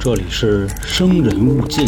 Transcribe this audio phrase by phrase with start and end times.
[0.00, 1.86] 这里是生人勿近。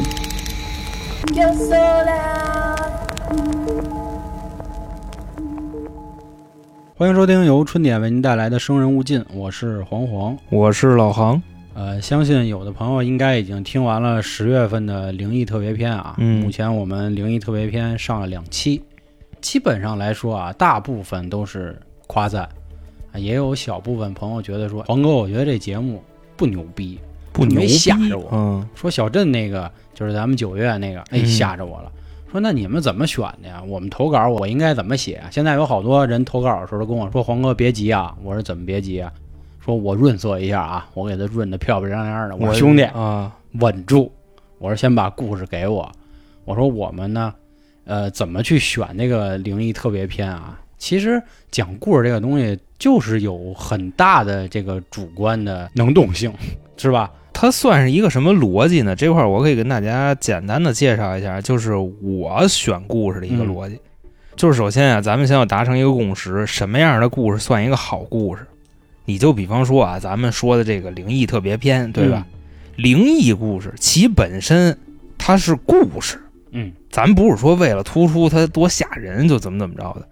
[6.94, 10.38] 欢迎收听由春点为您带来的《生人勿近》，我是黄黄。
[10.50, 11.42] 我是老航，
[11.74, 16.14] 呃，相信有的朋友应该已经听完了十月份的灵异特别篇啊。
[16.18, 18.80] 嗯目前我们灵异特别篇上了两期，
[19.40, 21.76] 基本上来说啊，大部分都是
[22.06, 22.48] 夸赞，
[23.12, 26.00] 啊也有小部分朋友觉得说，黄哥，我觉得这节目
[26.38, 26.98] 不牛逼，
[27.32, 31.92] 不牛逼吓着我嗯说小镇那个就是咱们九月那个，哎，嗯吓着我了。
[32.30, 33.62] 说那你们怎么选的呀？
[33.66, 35.28] 我们投稿我应该怎么写啊？
[35.30, 39.12] 现在有好多人投稿的时候都跟我说：“黄哥别急啊！”我说：“怎么别急啊？”
[39.64, 42.36] 说我润色一下啊，我给他润的漂漂亮亮的。
[42.36, 44.12] 我说兄弟啊，稳住，
[44.58, 45.90] 我说先把故事给我。
[46.44, 47.34] 我说我们呢，
[47.84, 50.60] 呃，怎么去选这个灵异特别篇啊？
[50.76, 51.20] 其实
[51.50, 56.32] 讲故事这个东西就是有很大的这个主观的能动性，
[56.76, 57.10] 是吧？
[57.32, 58.96] 它算是一个什么逻辑呢？
[58.96, 63.80] 这块儿我可以跟大家简单的介绍一下，就是我选故事的一个嗯逻辑。
[64.34, 68.46] 就是首先啊，咱们先要达成一个共识，什么样的故事算一个好故事？
[69.04, 72.26] 你就比方说啊，咱们说的这个灵异特别篇，对吧？
[72.76, 74.76] 灵异故事其本身
[75.16, 76.20] 它是故事，
[76.52, 80.08] 嗯咱不是说为了突出它多吓人就怎么怎么着的。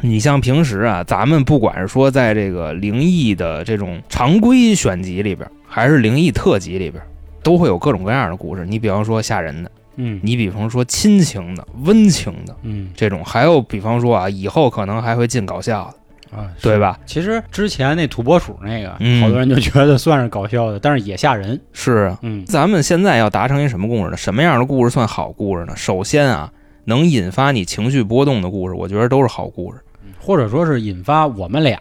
[0.00, 7.02] 你像平时啊，咱们不管是说在这个灵异的这种常规选集里边，还是灵异特辑里边，
[7.42, 8.64] 都会有各种各样的故事。
[8.66, 15.92] 你比方说吓人的，嗯你比方说亲情的、温情的嗯这种，还有比方说啊，以后可能还会进搞笑
[16.30, 16.98] 的，啊，对吧？
[17.06, 21.58] 其实之前那土拨鼠那个，嗯好多人就觉得算是搞笑的，但是也吓人。
[21.72, 24.16] 是啊，嗯咱们现在要达成一什么共识呢？
[24.16, 25.72] 什么样的故事算好故事呢？
[25.74, 26.52] 首先啊，
[26.84, 29.78] 能引发你情绪波动的故事，我觉得都是好故事。
[30.26, 31.80] 或者说是引发我们俩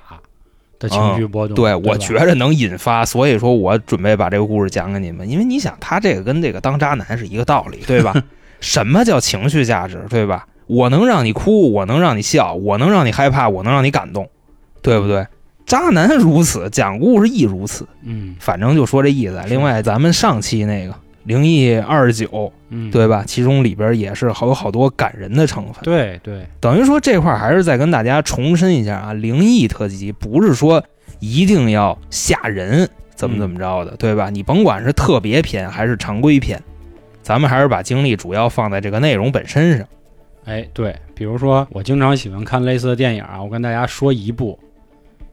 [0.78, 1.56] 的情绪波动。
[1.56, 5.28] 对，吧我觉着能引发，所以说我准备把这个故事讲给你们。
[5.28, 8.14] 因为你想，他这个跟这个当渣男是一个道理， 对吧？
[8.62, 10.48] 什么叫情绪价值，对吧？
[10.68, 14.30] 我能让你哭，我能让你笑，我能让你害怕，我能让你感动，
[14.82, 15.26] 对不对？
[15.66, 19.42] 渣男如此，讲故事亦如此，嗯反正就说这意思。
[19.48, 20.94] 另外，咱们上期那个
[21.26, 23.24] 灵异二十九，嗯，对吧？
[23.28, 25.84] 其中里边也是好有好多感人的成分。
[25.84, 30.84] 对对，等于说这块儿还是再跟大家重申一下啊，灵异特辑不是说
[31.20, 34.30] 一定要吓人，怎么怎么着的，对吧？
[34.30, 36.62] 你甭管是特别篇还是常规篇，
[37.22, 39.88] 咱们还是把精力主要放在这个内容本身上。
[40.46, 44.60] 哎对，比如说我经常喜欢看类似的电影啊，我跟大家说一部，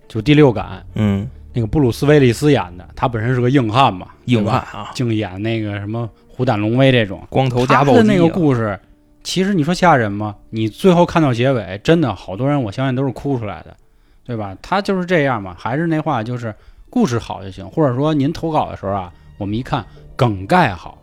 [0.09, 0.65] 就《第六感》，
[0.95, 7.23] 嗯，那个布鲁斯威利斯演的，他本身是个硬汉嘛，硬，汉啊，净演那个什么虎胆龙威这种。
[7.29, 8.79] 光头加暴击、啊、他的那个故事，
[9.23, 10.35] 其实你说吓人吗？
[10.49, 13.77] 你最后看到结尾，真的好多人我相信都是哭出来的，
[14.25, 14.57] 对吧？
[14.63, 16.55] 他就是这样嘛，还是那话，就是
[16.89, 19.85] 故事好就行，或者说您投稿的时候啊，我们一看
[20.17, 20.97] 梗概好，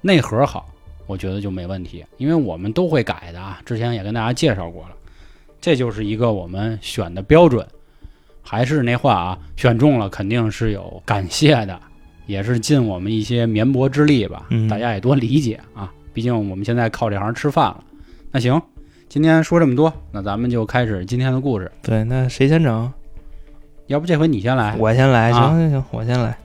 [0.00, 0.66] 内核好，
[1.06, 4.90] 我觉得就没问题，因为我们都会改的啊，之前也跟大家介绍过了，
[5.60, 7.66] 这就是一个我们选的标准。
[8.48, 11.78] 还是那话啊，选中了肯定是有感谢的，
[12.26, 15.90] 也是尽我们一些绵薄之力吧，嗯大家也多理解啊。
[16.14, 17.82] 毕竟我们现在靠这行吃饭了。
[18.30, 18.62] 那行，
[19.08, 21.70] 今天说这么多，那咱们就开始今天的故事。
[21.82, 22.92] 对，那谁先整？
[23.88, 24.74] 要不这回你先来？
[24.78, 26.36] 我先来，行啊行行，我先来。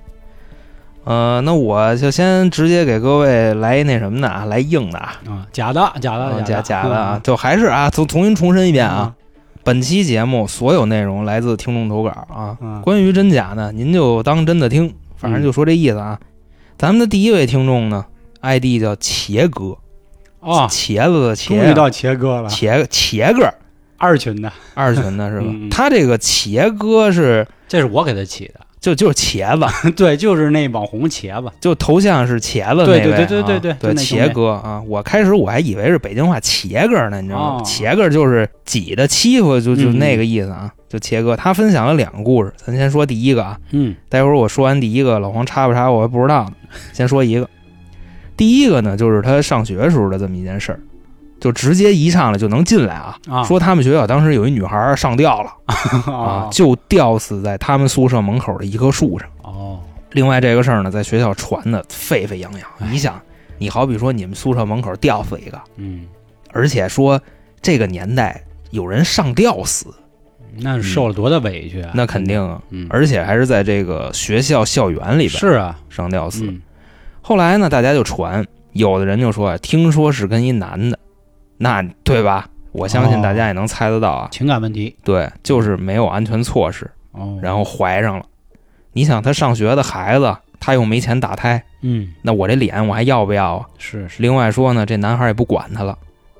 [1.03, 9.15] 呃，那我就先直接给各位来一那什么的啊，来硬的啊，啊，假的，假的，啊假，假的啊，就还是啊，重重新重申一遍啊，
[9.63, 12.81] 本期节目所有内容来自听众投稿啊，嗯。
[12.81, 16.19] 关于真假呢，您就当真的听，反正就说这意思啊。
[16.77, 18.05] 咱们的第一位听众呢
[18.41, 19.77] ，ID 叫茄哥，
[20.39, 23.53] 啊，茄子的终于茄，到茄哥了，茄茄哥
[23.97, 25.53] 二群的，二群的是吧？
[25.69, 34.81] 他这个茄哥是这是我给他起的，就就是茄子， 对，就是那网红茄子，就头像是茄子那位啊，对对对对对对茄哥啊！
[34.87, 37.61] 我开始我还以为是北京话茄哥呢，你知道吗？
[37.61, 40.73] 哦茄哥就是挤的欺负，就就嗯那个意思啊。
[40.89, 43.57] 就茄哥，他分享了两个故事，咱先说第一个啊。
[43.69, 46.53] 嗯待会儿我说完第一个，老黄插不插我还不知道呢。
[46.91, 47.47] 先说一个，
[48.35, 50.79] 第一个呢，就是他上学时候的这么一件事儿，
[51.41, 53.17] 就直接一上来就能进来啊。
[53.29, 55.51] 啊，说他们学校当时有一女孩上吊了
[56.07, 59.27] 啊啊，，就吊死在他们宿舍门口的一棵树上。
[59.41, 59.79] 哦，
[60.11, 62.61] 另外这个事儿呢，在学校传的沸沸扬扬。
[62.79, 63.19] 哎你想，
[63.57, 66.05] 你好比说你们宿舍门口吊死一个，嗯，
[66.53, 67.19] 而且说
[67.61, 69.87] 这个年代有人上吊死，
[70.57, 71.91] 那受了多大委屈啊？
[71.95, 76.45] 那肯定啊，嗯，而且还是在这个学校校园里边是啊，上吊死。
[76.45, 76.61] 嗯
[77.23, 78.43] 后来呢，大家就传，
[78.73, 80.97] 有的人就说啊，听说是跟一男的，
[81.61, 82.47] 那对吧？
[82.71, 88.25] 我相信大家也能猜得到啊，情感问题对，就是没有安全措施，哦，然后怀上了。
[88.93, 93.65] 你想，他上学的孩子他又没钱打胎，嗯，那我这脸我还要不要啊？
[93.77, 95.97] 是是，另外说呢，这男孩也不管他了，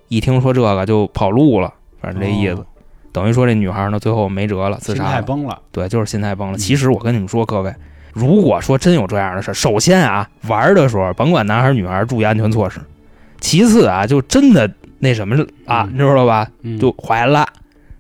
[0.08, 2.56] 一听说这个就跑路了，反正这意思。
[2.62, 2.66] 哦
[3.14, 5.12] 等于说这女孩呢，最后没辙了，自心杀了。
[5.12, 6.56] 态崩了，对，就是心态崩了。
[6.56, 7.76] 嗯其实我跟你们说，各位，
[8.14, 12.80] 如果说真有这样的事儿，首先啊，玩的时候甭管男孩女孩，注意安全措施。
[13.42, 14.72] 其次啊，就真的
[15.02, 16.50] 那什么啊，嗯你知道吧？
[16.62, 17.46] 嗯就怀了，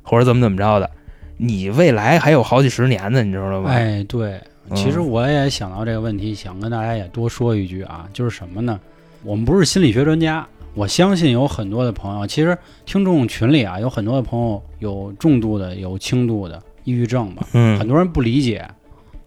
[0.03, 0.89] 或者怎么怎么着的，
[1.37, 3.71] 你未来还有好几十年呢，你知道吧？
[3.71, 4.39] 哎，对，
[4.69, 8.79] 嗯其实我也想到这个问题，想跟大家也多说一句啊，就是什么呢？
[9.23, 18.57] 我们不是心理学专家，我相信有很多的朋友，其实听众群里啊，有很多的朋友有重度的，有轻度的抑郁症吧，很嗯多人不理解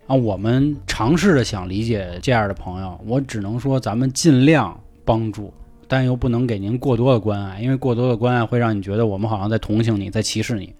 [0.07, 0.15] 啊。
[0.15, 5.53] 我们尝试着想理解这样的朋友，我只能说咱们尽量帮助，
[5.95, 10.75] 但又不能给您过多的关爱，因为过多的关爱会让你觉得我们好像在同情你，在歧视你。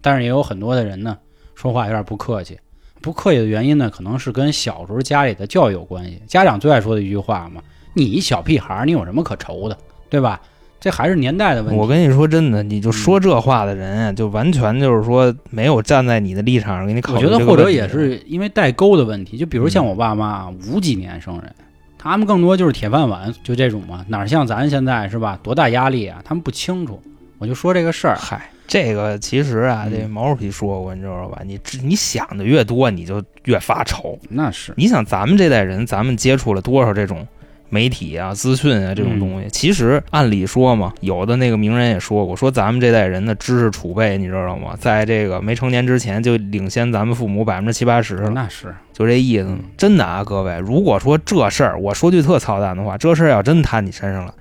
[0.00, 1.18] 但是也有很多的人呢，
[1.54, 2.58] 说话有点不客气。
[3.02, 6.22] 不客气的原因呢，可能是跟小时候家里的教育有关系。
[6.26, 7.60] 家长最爱说的一句话嘛
[7.92, 9.76] ：“你一小屁孩儿，你有什么可愁的，
[10.08, 10.40] 对吧？”
[10.80, 11.78] 这还是年代的问题。
[11.78, 21.54] 我跟你说真的，你就说这话的人啊，就完全就是说没有站在你的立场上给你考虑我觉得或者也是因为代沟的问题，就比如像我爸妈五几年生人，
[22.04, 25.38] 他们更多就是铁饭碗，就这种嘛，哪像咱现在是吧？
[25.42, 26.20] 多大压力啊？
[26.22, 27.02] 他们不清楚。
[27.38, 31.40] 我就说这个事儿，嗨，这个其实啊，嗯这毛主席说过，你知道吧？
[31.46, 34.18] 你你想的越多，你就越发愁。
[34.28, 37.26] 那是你想，咱们这代人，咱们接触了多少这种
[37.74, 39.48] 媒体啊、资讯啊这种东西？
[39.50, 44.76] 其实按理说嘛，有的那个名人也说过，说咱们这代人的知识储备，你知道吗？
[44.78, 49.58] 在这个没成年之前就领先咱们父母百分之七八十了，那是，就这意思嗯。
[49.76, 54.32] 真的啊，各位，如果说这事儿，我说句特操蛋的话，这事儿要真摊你身上了。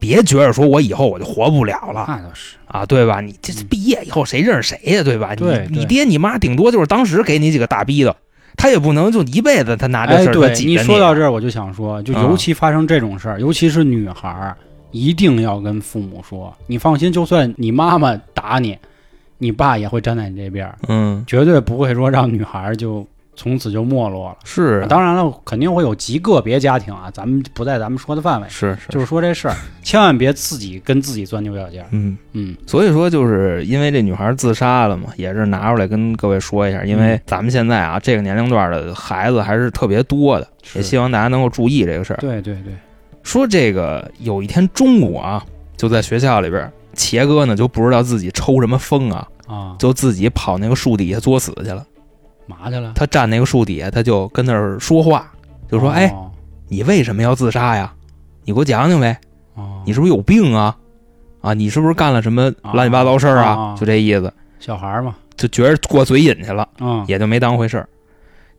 [0.00, 3.20] 别觉着说我以后我就活不了了那倒是，啊，对吧？
[3.20, 5.32] 你这嗯毕业以后谁认识谁呀，对吧？
[5.38, 8.16] 你你爹你妈顶多就是当时给你几个大逼斗，
[8.56, 14.56] 他也不能就一辈子他拿这哎，事儿他对你说到这儿，我就想说，就嗯尤其发生这种事儿，尤其是女孩儿，
[14.90, 16.54] 一定要跟父母说。
[16.66, 18.78] 你放心，就算你妈妈打你，
[19.38, 24.36] 你爸也会站在你这边儿，嗯，绝对不会说让女孩儿就从此就没落了。
[24.44, 28.48] 是啊当然了，肯定会有极个别家庭啊，咱们不在咱们说的范围。
[28.48, 31.84] 是是，就是说这事儿，千万别自己跟自己钻牛角尖。
[31.90, 42.18] 嗯，嗯，所以说就是因为这女孩自杀了嘛，也是拿出来跟各位说一下，因为嗯咱们现在啊这个年龄段的孩子还是特别多的，也希望大家能够注意这个事儿。
[42.18, 42.74] 对对对，
[43.22, 45.42] 说这个有一天中午啊，
[45.76, 51.86] 就在学校里边，茄哥呢就不知道自己抽什么风啊，啊，就自己跑那个树底下作死去了。
[52.60, 52.92] 嘛去了？
[52.94, 55.30] 他站那个树底下，他就跟那儿说话，
[55.70, 56.30] 就说：“哎，哦，
[56.68, 57.92] 你为什么要自杀呀？
[58.44, 59.18] 你给我讲讲呗，
[59.54, 60.76] 哦你是不是有病啊？
[61.40, 63.48] 啊，你是不是干了什么乱七八糟事儿啊？
[63.50, 67.88] 啊就这意思，小孩嘛，就觉着过嘴瘾去了，嗯，也就没当回事儿。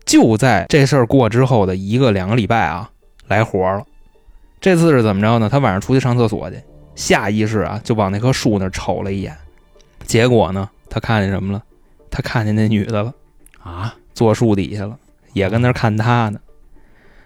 [0.06, 2.90] 就在这事儿过之后的一个两个礼拜啊，
[3.28, 3.84] 来活了。
[4.60, 5.50] 这次是怎么着呢？
[5.50, 6.58] 他晚上出去上厕所去，
[6.96, 9.36] 下意识啊就往那棵树那儿瞅了一眼，
[10.06, 11.62] 结果呢，他看见什么了？
[12.10, 13.14] 他看见那女的了，
[13.64, 14.98] 啊，坐树底下了，
[15.34, 16.40] 也跟那儿看他呢。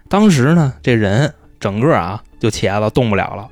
[0.08, 3.50] 当时呢，这人整个啊就茄子动不了了，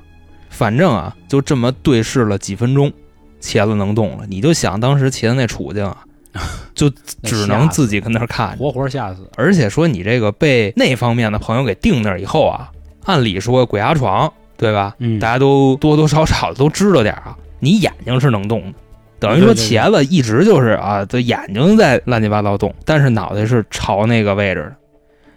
[0.48, 2.92] 反正啊就这么对视了几分钟，
[3.40, 4.24] 茄子能动了。
[4.28, 6.04] 你就想当时茄子那处境啊，
[6.74, 6.88] 就
[7.22, 8.56] 只能自己跟那儿看着。
[8.58, 9.28] 活活吓死。
[9.36, 12.70] 而且说你这个被那方面的朋友给定那儿以后啊，
[13.04, 14.94] 按理说鬼压床，对吧？
[14.98, 18.78] 嗯，大家都多多少少的都知道点儿啊，你眼睛是能动的。
[19.18, 24.76] 等于说茄子一直就是啊，这眼睛在乱七八糟动，但是脑袋是朝那个位置的。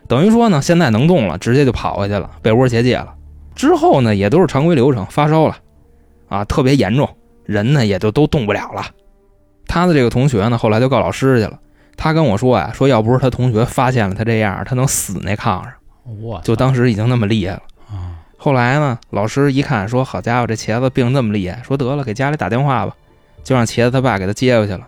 [0.07, 3.13] 等于说呢，现在能动了，直接就跑回去了，被窝结界了。
[3.55, 5.57] 之后呢，也都是常规流程，发烧了，
[6.27, 7.09] 啊，特别严重，
[7.45, 8.85] 人呢也就都动不了了。
[9.67, 11.59] 他的这个同学呢，后来就告老师去了。
[11.95, 15.73] 他跟我说呀，说要不是他同学发现了他这样，他能死那炕上。
[16.21, 17.61] 我就当时已经那么厉害了。
[17.91, 22.95] 啊，后来呢，老师一看说：“好家伙，这茄子病那么厉害，说得了，给家里打电话吧，
[23.43, 24.87] 就让茄子他爸给他接回去了。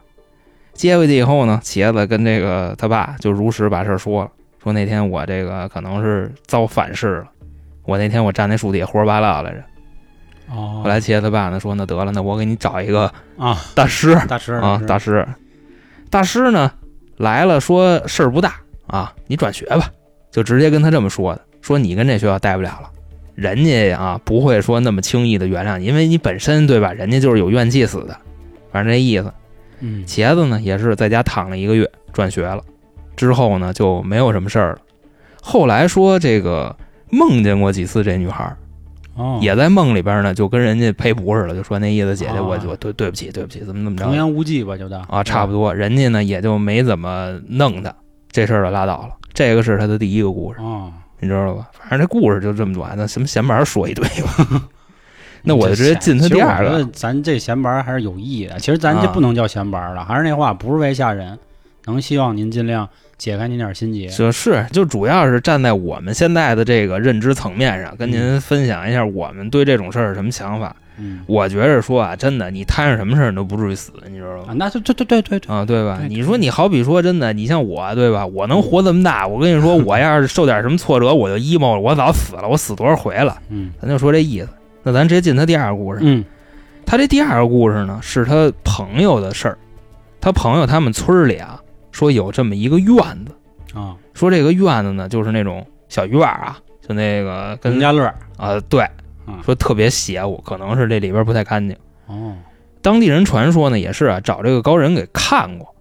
[0.74, 4.32] 接回去以后呢，茄子跟这个他爸就如实把事儿说了，
[4.64, 7.26] 说那天我这个可能是遭反噬了，
[7.84, 9.64] 我那天我站那树底下胡说八道来着。
[10.50, 15.28] 哦，后来茄子他爸呢说：那得了，那我给你找一个啊，大师大师啊，大师，
[16.10, 16.72] 大师呢
[17.18, 18.56] 来了，说事儿不大
[18.88, 19.90] 啊，你转学吧，
[20.32, 22.90] 就直接跟他这么说的，说你跟这学校待不了了，
[23.36, 28.18] 人家啊不会说那么轻易的原谅你，因为你本身对吧，人家就是有怨气死的，
[28.72, 29.34] 反正这意思。
[29.84, 32.62] 嗯，茄子呢也是在家躺了一个月，转学了，
[33.16, 34.80] 之后呢就没有什么事儿了。
[35.42, 36.76] 后来说这个
[37.10, 38.56] 梦见过几次这女孩，
[39.16, 47.92] 哦，也在梦里边呢，就跟人家赔不是了，就说那意思，姐姐，啊我我对对不起，对不起，怎么怎么着童言无忌吧，就当啊，差不多，人家呢也就没怎么弄他，
[48.32, 49.16] 这事儿就拉倒了。
[49.34, 50.60] 这个是他的第一个故事。
[50.62, 51.68] 哦，你知道吧？
[51.74, 54.70] 反正这故事就这么短，那什么闲白说一堆吧。
[55.44, 58.60] 那我就直接进他第二个其实我觉得咱这闲玩还是有意义的。
[58.60, 61.38] 其实咱这啊不能叫闲玩了，还是那话，不是为吓人，
[61.86, 64.08] 能希望您尽量解开您点心结。
[64.08, 70.76] 就是就主要是站在我们现在的这个认知层面上，跟您嗯分享一下我们对这种事儿是什么想法。
[71.04, 74.54] 嗯我觉着说啊，真的，你摊上什么事儿你都不至于死，你知道啊，吗？
[74.56, 75.98] 那就对对对对对，啊，对吧？
[76.00, 78.24] 对你说你好比说真的，你像我，对吧？
[78.28, 83.36] 我能活这么大，我跟你说，我要是受点什么挫折，我就 emo 了，我早死了，我死多少回了？
[83.50, 84.50] 嗯咱就说这意思。
[84.84, 86.00] 那咱直接进他第二个故事。
[86.04, 86.24] 嗯
[86.84, 89.58] 他这第二个故事呢，是他朋友的事儿。
[90.20, 91.62] 他朋友他们村里啊，
[91.92, 92.96] 说有这么一个院
[93.26, 98.04] 子，啊，说这个院子呢，就是那种小院儿啊，就那个跟农家乐
[98.36, 98.86] 啊，对
[99.26, 101.78] 嗯，说特别邪乎，可能是这里边不太干净。
[102.08, 102.36] 哦，
[102.82, 105.74] 当地人传说呢，也是啊，找这个高人给看过。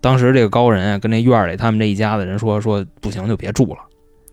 [0.00, 3.78] 当时这个高人啊，跟那院里他们这一家子人说说不行就别住了。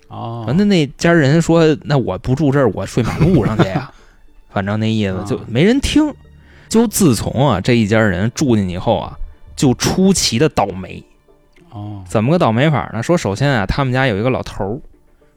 [0.10, 3.92] 哦，那那家人说，那我不住这儿，我睡马路上去呀。
[4.52, 6.14] 反正那意思啊就没人听。
[6.70, 9.18] 就自从啊这一家人住进去以后啊，
[9.56, 11.04] 就出奇的倒霉。
[11.70, 13.04] 哦，怎么个倒霉法呢？
[13.04, 14.80] 说首先啊，他们家有一个老头儿，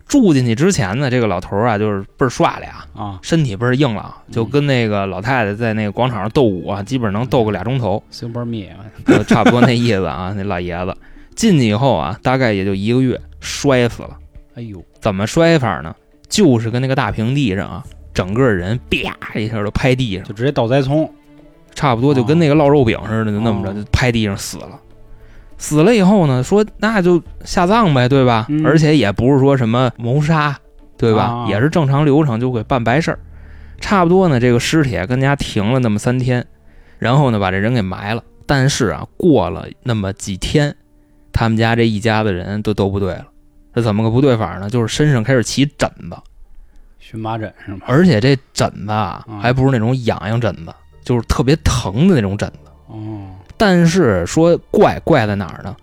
[0.07, 8.67] 住进去之前呢，这个老头儿啊就是倍儿帅俩，啊，身体倍儿硬朗，就跟那个老太太在那个广场上斗舞啊，基本能斗个俩钟头，Super Me，
[9.07, 10.33] 就差不多那意思啊。
[10.37, 10.97] 那老爷子
[11.35, 14.17] 进去以后啊，大概也就一个月，摔死了。
[14.55, 15.95] 哎呦，怎么摔法呢？
[16.29, 21.13] 就是跟那个大平地上啊，整个人啪一下就拍地上就，直接倒栽葱，
[21.75, 24.81] 差不多就跟那个烙肉饼似的，就那么着哦就拍地上死了。
[25.59, 28.47] 死了以后呢，说那就下葬呗，对吧？
[28.49, 30.59] 嗯而且也不是说什么谋杀，
[30.97, 31.23] 对吧？
[31.23, 33.19] 啊也是正常流程，就给办白事儿。
[33.81, 36.47] 差不多呢，这个尸体跟家停了那么三天，
[36.99, 38.23] 然后呢把这人给埋了。
[38.47, 40.77] 但是啊，过了那么几天，
[41.33, 43.27] 他们家这一家子人都都不对了。
[43.75, 44.69] 这怎么个不对法呢？
[44.71, 46.17] 就是身上开始起疹子，
[47.07, 47.81] 荨麻疹是吗？
[47.87, 52.71] 而且这疹子啊嗯，还不是那种痒痒疹子，就是特别疼的那种疹子。
[52.87, 53.27] 哦，
[53.59, 55.77] 但是说怪怪在哪儿呢？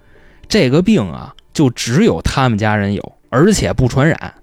[0.50, 4.34] 这个病啊，就只有他们家人有，而且不传染，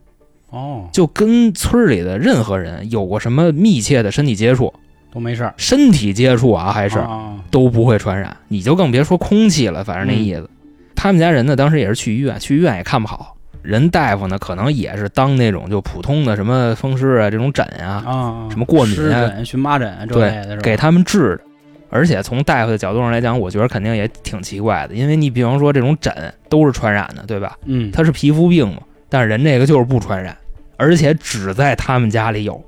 [0.51, 4.73] 哦，就跟村里的任何人有过什么密切的身体接触，
[5.13, 8.37] 都没事儿，身体接触啊，还是啊都不会传染。
[8.49, 10.49] 你就更别说空气了，反正那意思。
[10.95, 13.37] 他们家人呢，当时也是去医院，去医院也看不好。
[13.69, 20.57] 人大夫呢，可能也是当那种就普通的什么风湿啊这种疹啊，啊，什么过敏湿啊疹、荨麻疹这类的？
[20.63, 21.43] 给他们治的。
[21.91, 27.59] 而且从大夫的角度上来讲，我觉得肯定也挺奇怪的，因为你比方说这种疹都是传染的，对吧？
[27.67, 30.35] 嗯，它是皮肤病嘛，但是人这个就是不传染，
[30.79, 32.65] 而且只在他们家里有。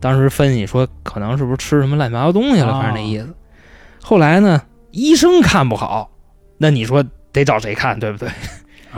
[0.00, 3.32] 当时分析说，可能是不是吃什么乱七八糟东西了，哦反正那意思。
[4.02, 6.10] 后来呢，医生看不好，
[6.58, 8.28] 那你说得找谁看，对不对？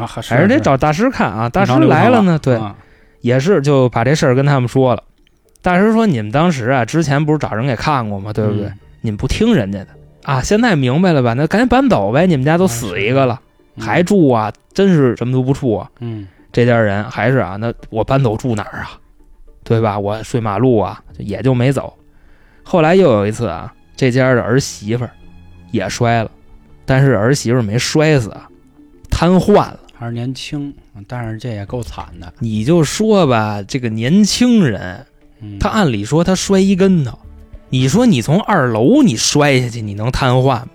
[0.01, 1.49] 啊，还还是得找大师看啊。
[1.49, 2.75] 大师来了呢，对，啊
[3.21, 5.03] 也是就把这事儿跟他们说了。
[5.63, 8.33] 大师说：“你们当时啊，之前不是找人给看过吗？
[8.33, 8.67] 对不对？
[8.67, 9.87] 嗯你们不听人家的
[10.25, 11.33] 啊，现在明白了吧？
[11.33, 12.27] 那赶紧搬走呗！
[12.27, 13.41] 你们家都死一个了，
[13.77, 14.53] 嗯还住啊？
[14.75, 15.91] 真是什么都不住啊！
[16.01, 18.91] 嗯这家人还是啊，那我搬走住哪儿啊？
[19.65, 19.99] 对吧？
[19.99, 21.95] 我睡马路啊，也就没走。
[22.63, 25.11] 后来又有一次啊，这家的儿媳妇儿
[25.71, 26.31] 也摔了，
[26.85, 28.47] 但是儿媳妇儿没摔死啊，
[29.11, 29.80] 瘫痪了。
[30.01, 30.73] 还是年轻，
[31.07, 32.33] 但是这也够惨的。
[32.39, 35.05] 你就说吧，这个年轻人，
[35.43, 37.19] 嗯他按理说他摔一跟头，
[37.69, 40.69] 你说你从二楼你摔下去，你能瘫痪吗？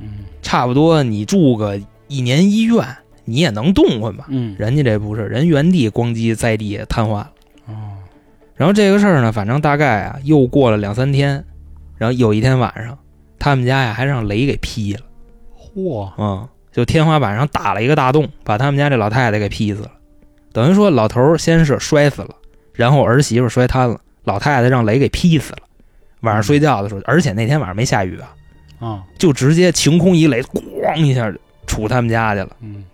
[0.00, 2.84] 嗯差不多你住个一年医院，
[3.24, 4.26] 你也能动换吧？
[4.30, 7.30] 嗯人家这不是，人原地咣叽在地瘫痪了。
[7.68, 7.74] 哦
[8.56, 11.44] 然后这个事儿呢，反正大概啊又过了两三天，
[11.98, 12.98] 然后有一天晚上，
[13.38, 15.00] 他们家呀还让雷给劈了，
[15.56, 19.90] 嚯嗯，就天花板上打了一个大洞，把他们家这老太太给劈死了。
[20.52, 22.34] 等于说老头先是摔死了，
[22.74, 25.58] 然后儿媳妇摔瘫了，老太太让雷给劈死了。
[26.20, 28.34] 晚上睡觉的时候，而且那天晚上没下雨啊，
[28.86, 31.32] 啊就直接晴空一雷，咣一下
[31.66, 32.50] 杵他们家去了。
[32.60, 32.84] 嗯，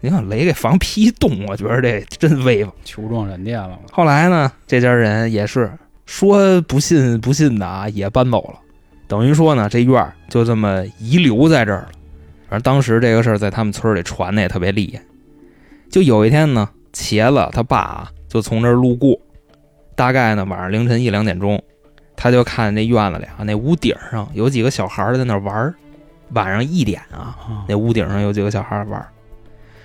[0.00, 2.72] 你看雷给房劈洞，我觉得这真威风。
[2.84, 3.78] 球状闪电了嘛。
[3.90, 5.70] 后来呢，这家人也是
[6.06, 8.58] 说不信不信的啊，也搬走了。
[9.06, 11.88] 等于说呢，这院儿就这么遗留在这儿了。
[12.52, 15.02] 反正当时这个事儿在他们村里传的也特别厉害。
[15.90, 19.18] 就有一天呢，茄子他爸啊就从这儿路过，
[19.94, 21.58] 大概呢晚上凌晨一两点钟，
[22.14, 25.74] 他就看那院子里啊那屋顶上有几个小孩在那玩儿。
[26.32, 29.08] 晚上一点啊，啊那屋顶上有几个小孩玩儿。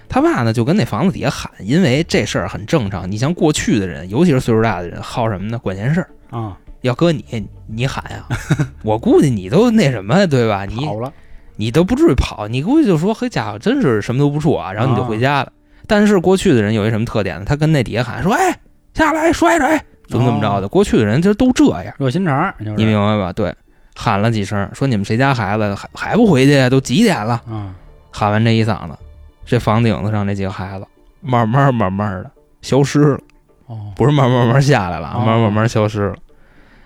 [0.09, 3.09] 他爸呢就跟那房子底下喊，因为这事儿很正常。
[3.09, 5.57] 你像过去的人，尤其是岁数大的人，好什么呢？
[5.57, 6.09] 管闲事儿。
[6.37, 8.27] 啊，要搁你，你喊呀，
[8.83, 10.65] 我估计你都那什么，对吧？
[10.65, 11.13] 你好了，
[11.57, 15.51] 你都不至于跑，你估计就说，嘿家伙，真是什么都不处啊，然后你就回家了。
[15.87, 17.45] 但是过去的人有一什么特点呢？
[17.45, 18.57] 他跟那底下喊说：“哎，
[18.93, 20.67] 下来摔摔，就这么着的。
[20.67, 23.33] 过去的人就都这样，热心肠，就是你明白吧？
[23.33, 23.53] 对，
[23.95, 26.69] 喊了几声，说你们谁家孩子还还不回去？
[26.69, 27.41] 都几点了？
[27.49, 27.73] 啊，
[28.11, 28.97] 喊完这一嗓子，
[29.45, 30.85] 这房顶子上那几个孩子
[31.21, 32.29] 慢慢慢慢的
[32.61, 33.19] 消失了，
[33.67, 36.15] 哦，不是慢慢慢慢下来了，哦慢慢慢慢消失了。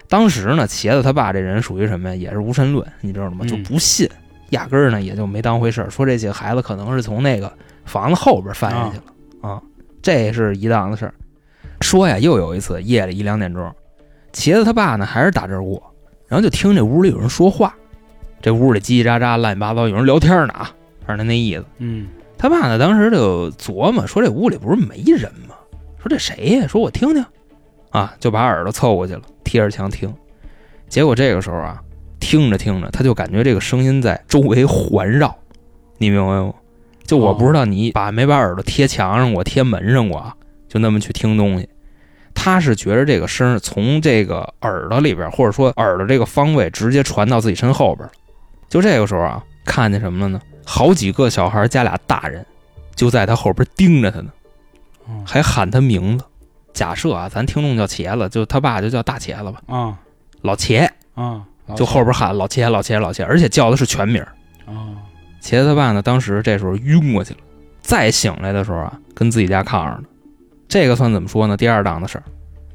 [0.08, 2.16] 当时呢，茄子他爸这人属于什么呀？
[2.16, 3.38] 也是无神论，你知道吗？
[3.42, 4.08] 嗯就不信，
[4.52, 7.52] 压根儿呢也就没当回事儿，说这几个孩子可能是从那个
[7.84, 9.62] 房子后边翻下去了啊，
[10.02, 11.14] 这是一档子事儿。
[11.82, 13.64] 说呀，又有一次夜里一两点钟，
[14.32, 15.82] 茄子他爸呢还是打这儿过，
[16.28, 17.74] 然后就听这屋里有人说话，
[18.42, 20.72] 这屋里叽叽喳喳、乱七八糟，有人聊天呢啊，
[21.06, 21.66] 反正那意思。
[21.80, 25.56] 嗯，他爸呢，当时就琢磨说：“这屋里不是没人吗？
[26.00, 26.68] 说这谁呀？
[26.68, 27.26] 说我听听，
[27.90, 30.14] 啊，就把耳朵凑过去了，贴着墙听。
[30.88, 31.82] 结果这个时候啊，
[32.22, 35.36] 听着听着，他就感觉这个声音在周围环绕，
[35.98, 36.54] 你明白吗？
[37.06, 40.34] 就我哦不知道你把没把耳朵贴墙上过、贴门上过啊，
[40.70, 41.68] 就那么去听东西。
[42.34, 48.14] 他是觉得这个声从这个耳朵里边，或者说耳朵这个方位直接传到自己身后边了。
[48.70, 50.40] 就这个时候啊，看见什么了呢？
[50.66, 52.46] 好几个小孩加俩大人，
[52.96, 54.32] 就在他后边盯着他呢，
[55.08, 56.24] 哦还喊他名字。
[56.72, 60.00] 假设啊，咱听众叫茄子，就他爸就叫大茄子吧，啊
[60.42, 61.44] 老茄，啊，
[61.76, 64.22] 就后边喊老茄老茄老茄，而且叫的是全名。
[64.66, 64.96] 啊，
[65.42, 67.40] 茄子他爸呢，当时这时候晕过去了，
[67.82, 70.08] 再醒来的时候啊，跟自己家炕上呢。
[70.68, 71.58] 这个算怎么说呢？
[71.58, 72.24] 第二档的事儿。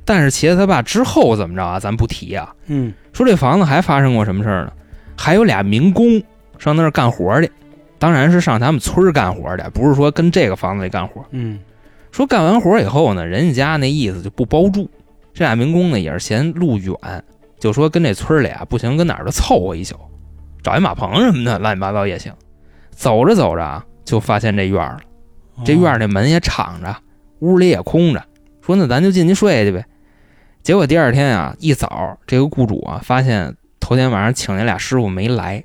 [0.04, 1.80] 但是茄子他爸之后怎么着啊？
[1.80, 2.54] 咱不提啊。
[2.66, 4.72] 嗯说这房子还发生过什么事儿呢？
[5.16, 6.22] 还有俩民工
[6.58, 7.50] 上那儿干活去，
[7.98, 11.24] 当然是上他们村儿干活去，不是说跟这个房子里干活。
[11.30, 11.58] 嗯
[12.12, 14.88] 说干完活以后呢，人家家那意思就不包住。
[15.34, 16.94] 这俩民工呢也是嫌路远，
[17.58, 19.96] 就说跟这村里啊不行，跟哪儿都凑合一宿，
[20.62, 22.32] 找一马棚什么的，乱七八糟也行。
[22.90, 25.00] 走着走着啊，就发现这院儿了。
[25.64, 26.96] 这院儿那门也敞着，
[27.40, 28.22] 屋里也空着。
[28.60, 29.84] 说那咱就进去睡去呗。
[30.62, 35.62] 结果第二天啊，一早这个雇主啊发现头天晚上请那俩师傅没来，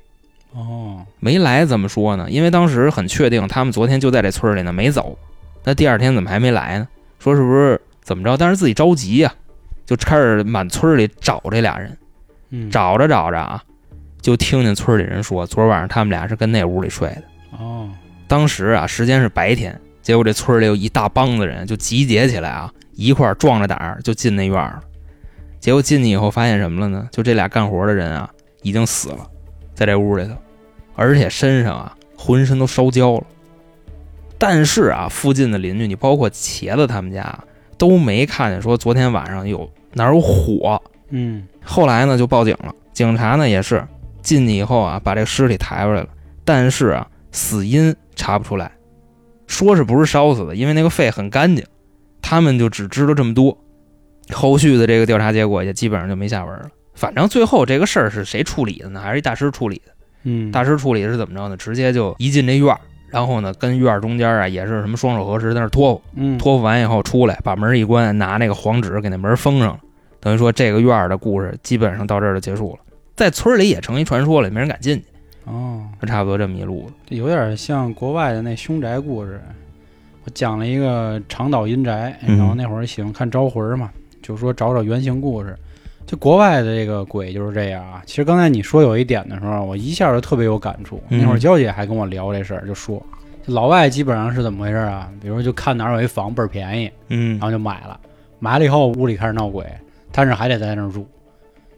[0.52, 2.30] 哦，没来怎么说呢？
[2.30, 5.18] 因为当时很确定他们昨天就在这村里呢，没走。
[5.64, 6.88] 那第二天怎么还没来呢？
[7.18, 8.36] 说是不是怎么着？
[8.36, 9.32] 但是自己着急呀、
[9.86, 11.96] 就开始满村里找这俩人。
[12.50, 13.62] 嗯，找着找着啊，
[14.20, 17.22] 就听见村里人说，昨晚上他们俩是跟那屋里睡的。
[17.58, 17.90] 哦，
[18.28, 24.82] 当时啊，时间是白天，结果这村里有一大帮子人就集结起来啊，一块儿壮着胆儿就进那院了。
[25.60, 27.08] 结果进去以后发现什么了呢？
[27.10, 28.28] 就这俩干活的人啊，
[28.62, 29.26] 已经死了，
[29.74, 30.34] 在这屋里头，
[30.94, 33.24] 而且身上啊浑身都烧焦了。
[34.38, 37.44] 但是啊，附近的邻居，你包括茄子他们家啊
[37.78, 40.80] 都没看见说昨天晚上有哪儿有火，
[41.10, 43.86] 嗯后来呢就报警了，警察呢也是
[44.22, 46.08] 进去以后啊，把这个尸体抬出来了，
[46.44, 48.72] 但是啊死因查不出来，
[49.46, 51.64] 说是不是烧死的，因为那个肺很干净，
[52.20, 53.56] 他们就只知道这么多，
[54.32, 56.68] 后续的这个调查结果也基本上就没下文了。
[56.94, 59.00] 反正最后这个事儿是谁处理的呢？
[59.00, 59.92] 还是一大师处理的？
[60.24, 61.56] 嗯，大师处理是怎么着呢？
[61.56, 62.80] 直接就一进这院儿，
[63.12, 69.80] 然后呢跟院儿中间啊也是什么双手合十在那儿托付，嗯托付完以后出来，把门一关，拿那个黄纸给那门封上了。
[70.18, 72.78] 等于说这个院儿的故事基本上到这儿就结束了，
[73.14, 75.04] 在村里也成一传说了，没人敢进去，
[75.44, 76.94] 哦，就差不多这么一路子。
[77.06, 79.40] 这有点像国外的那凶宅故事。
[80.24, 83.90] 我讲了一个长岛阴宅，嗯然后那会儿喜欢看招魂嘛，
[84.22, 85.56] 就说找找原型故事。
[86.06, 88.02] 就国外的这个鬼就是这样啊。
[88.06, 91.02] 其实刚才你说有一点的时候，我一下就特别有感触。
[91.08, 93.02] 嗯那会儿娇姐还跟我聊这事儿，就说
[93.46, 95.10] 老外基本上是怎么回事啊？
[95.20, 97.98] 比如就看哪儿有一房倍儿便宜，嗯然后就买了，
[98.38, 99.66] 买了以后屋里开始闹鬼，
[100.10, 101.06] 但是还得在那儿住。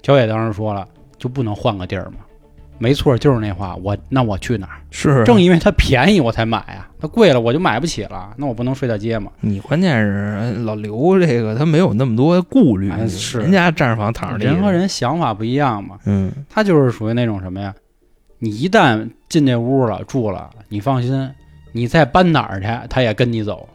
[0.02, 2.16] 娇姐当时说了，就不能换个地儿吗？
[2.78, 3.76] 没错，就是那话。
[3.76, 4.78] 我那我去哪儿？
[4.90, 9.30] 是正因为它便宜我才买啊，它贵了我就买不起了，那我不能睡大街吗？
[9.40, 17.74] 你关键是呃老刘这个他没有那么多顾虑，哎是人家站着房躺着地，人和人想法不一样嘛，嗯他就是属于那种什么呀？
[18.38, 21.30] 你一旦进这屋了住了，你放心，
[21.72, 23.73] 你再搬哪儿去，他也跟你走，就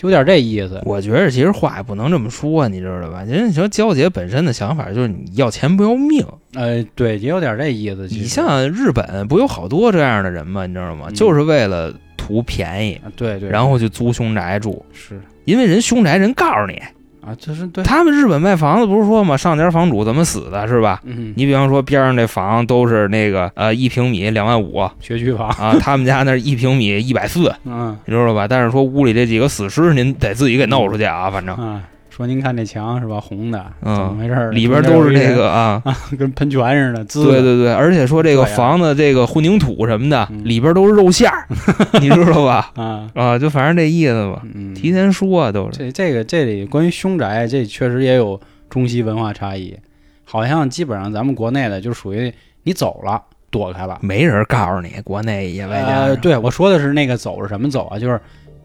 [0.00, 0.80] 有点这意思。
[0.84, 3.22] 我觉得其实话也不能这么说，你知道吧？
[3.24, 6.24] 人家说娇姐本身的想法就是你要钱不要命。
[6.54, 8.06] 呃，对，也有点这意思。
[8.10, 10.66] 你像日本不有好多这样的人吗？
[10.66, 11.06] 你知道吗？
[11.08, 16.80] 嗯就是为了图便宜，啊，对对，然后就租凶宅住，是因为人凶宅人告诉你，
[17.26, 21.00] 啊，就是对，他们日本卖房子不是说嘛，上家房主怎么死的，是吧？
[21.04, 27.96] 嗯，你比方说边上这房都是那个呃一平米两万五 学区房，啊，他们家那一平米一百四，嗯。
[28.04, 28.46] 你知道吧？
[28.46, 31.54] 但是说屋里这几个死尸您得自己给弄出去啊，反正。
[31.56, 31.82] 啊，
[32.16, 34.50] 说您看这墙是吧，红的，嗯怎么回事儿？
[34.50, 35.82] 里边都是这个 啊，
[36.18, 41.46] 跟喷泉似的，滋的对对对，而且说这个房子这个混凝土什么的，嗯里边都是肉馅儿，
[42.00, 42.70] 你知道吧？
[42.76, 45.76] 啊，啊，就反正这意思吧，嗯，提前说啊都是。
[45.76, 49.76] 这这个这里关于凶宅，这确实也有中西文化差异。
[50.24, 57.98] 好像基本上咱们国内的就属于你走了躲开了，没人告诉你国内野外家呃，对我说的是那个走是什么走啊？
[57.98, 58.18] 就是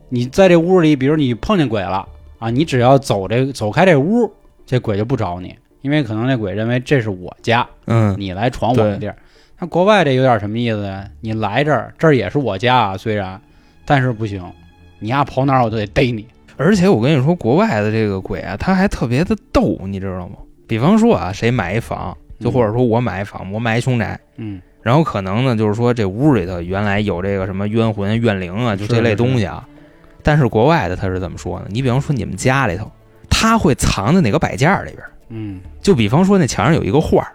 [0.08, 2.08] 你在这屋里，比如你碰见鬼了
[2.42, 4.34] 啊，你只要走这走开这屋，
[4.66, 9.16] 这鬼就不找你，因为可能那鬼认为这是我家，嗯，你来闯我的地儿。
[9.60, 11.08] 那国外这有点什么意思呀？
[11.20, 13.40] 你来这儿，这儿也是我家啊，虽然，
[13.86, 14.44] 但是不行，
[14.98, 16.26] 你丫跑哪儿我都得逮你。
[16.58, 20.38] 而且我跟你说，国外的这个鬼啊，他还特别的逗，你知道吗？
[20.68, 29.68] 比方说啊，谁买一房，就或者说我买一房，我买一凶宅，嗯然后可能呢，就是说这屋里头原来有这个什么冤魂、怨灵啊，就这类东西啊。
[30.24, 31.66] 但是国外的他是怎么说呢？
[31.70, 32.92] 你比方说你们家里头，
[33.30, 35.12] 他会藏在哪个摆件儿里边儿？
[35.30, 35.60] 嗯。
[35.82, 37.32] 就比方说那墙上有一个画儿，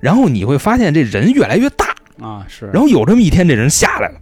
[0.00, 1.86] 然后你会发现这人越来越大，
[2.20, 4.14] 啊是，然后有这么一天这人下来了，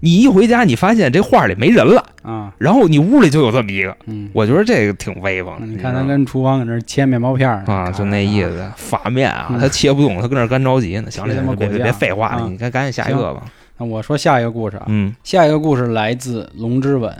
[0.00, 2.52] 你一回家你发现这画里没人了，啊。
[2.58, 5.66] 然后你屋里就有这么一个，嗯，我觉得这个挺威风的。
[5.66, 8.42] 你看他跟厨房搁那切面包片儿啊，就那意。
[8.42, 9.58] 思，发面啊，嗯。
[9.58, 11.10] 他切不动，他搁那儿干着急呢。
[11.10, 12.48] 行了，别别别废话了，啊。
[12.48, 13.42] 你赶赶紧下一个吧。
[13.76, 15.12] 那我说下一个故事啊，嗯。
[15.24, 17.12] 下一个故事来自龙之吻，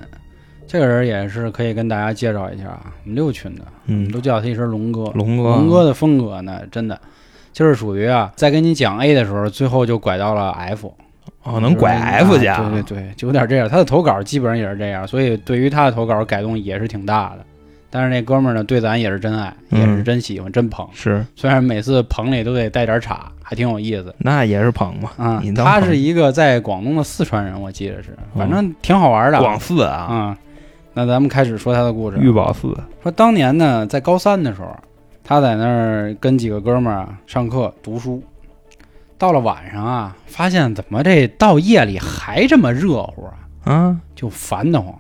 [0.68, 5.11] 这个人也是可以跟大家介绍一下啊，我们六群的，我们嗯，都叫他一声龙哥。
[5.14, 7.00] 龙哥，龙哥的风格呢，真的
[7.52, 10.92] 就是属于啊，在跟你讲 A 的时候，最后就拐到了 F，
[11.42, 12.70] 哦，能拐 F 去啊？
[12.70, 13.66] 对对对，就有点这样。
[13.66, 17.38] 他的投稿基本上也是这样，所以对于他的投稿改动也是挺大的。
[17.90, 20.87] 但是那哥们儿呢，对咱也是真爱，嗯也是真喜欢，真捧。
[20.92, 24.14] 是，虽然每次捧里都得带点岔，还挺有意思。
[24.18, 25.11] 那也是捧嘛。
[25.16, 29.38] 啊、他是一个在广东的四川人，我记得是，反正挺好玩的。
[29.38, 30.38] 广四啊，啊、
[30.98, 32.18] 那咱们开始说他的故事。
[32.18, 32.76] 玉宝寺。
[33.04, 34.76] 说当年呢，在高三的时候，
[35.22, 38.20] 他在那儿跟几个哥们儿啊上课读书。
[39.16, 43.28] 到了晚上啊，发现怎么这到夜里还这么热乎
[43.62, 44.92] 啊，啊，就烦得慌。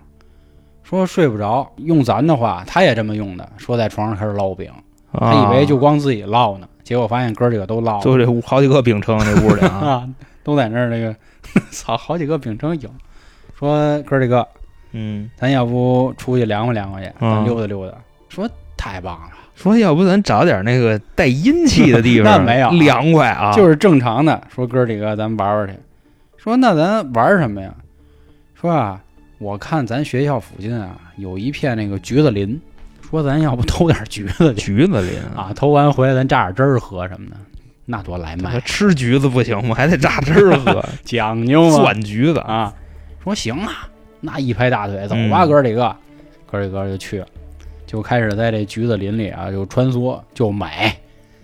[0.84, 3.48] 说睡不着，用咱的话，他也这么用的。
[3.56, 4.70] 说在床上开始烙饼，
[5.12, 8.00] 他以为就光自己烙呢，结果发现哥几个都烙了。
[8.02, 9.74] 就这屋好几个饼铛这屋里啊。
[10.06, 10.08] 啊，
[10.44, 11.12] 都在那儿那个，
[11.72, 12.88] 操，好几个饼铛有。
[13.58, 14.46] 说哥几个，
[14.92, 17.96] 嗯，咱要不出去凉快凉快去，嗯咱溜达溜达。
[18.28, 24.40] 说太棒了，说要不咱找点那个带阴气的地方， 那没有啊凉快啊，就是正常的。
[24.54, 25.74] 说哥几个，咱玩玩去。
[26.36, 27.74] 说那咱玩什么呀？
[28.54, 29.00] 说啊，
[29.38, 32.60] 我看咱学校附近啊有一片那个橘子林，
[33.08, 35.52] 说咱要不偷点橘子去橘子林啊？
[35.54, 37.36] 偷完回来咱榨点汁儿喝什么的，
[37.84, 39.74] 那多来他卖，吃橘子不行吗？
[39.74, 41.76] 还得榨汁儿喝， 讲究吗？
[41.76, 42.38] 酸橘子。
[42.40, 42.72] 啊。
[43.24, 43.88] 说行啊，
[44.20, 45.96] 那一拍大腿，走吧，嗯哥几个，
[46.50, 47.26] 哥几个就去了，
[47.86, 50.96] 就开始在这橘子林里啊就穿梭，就买，就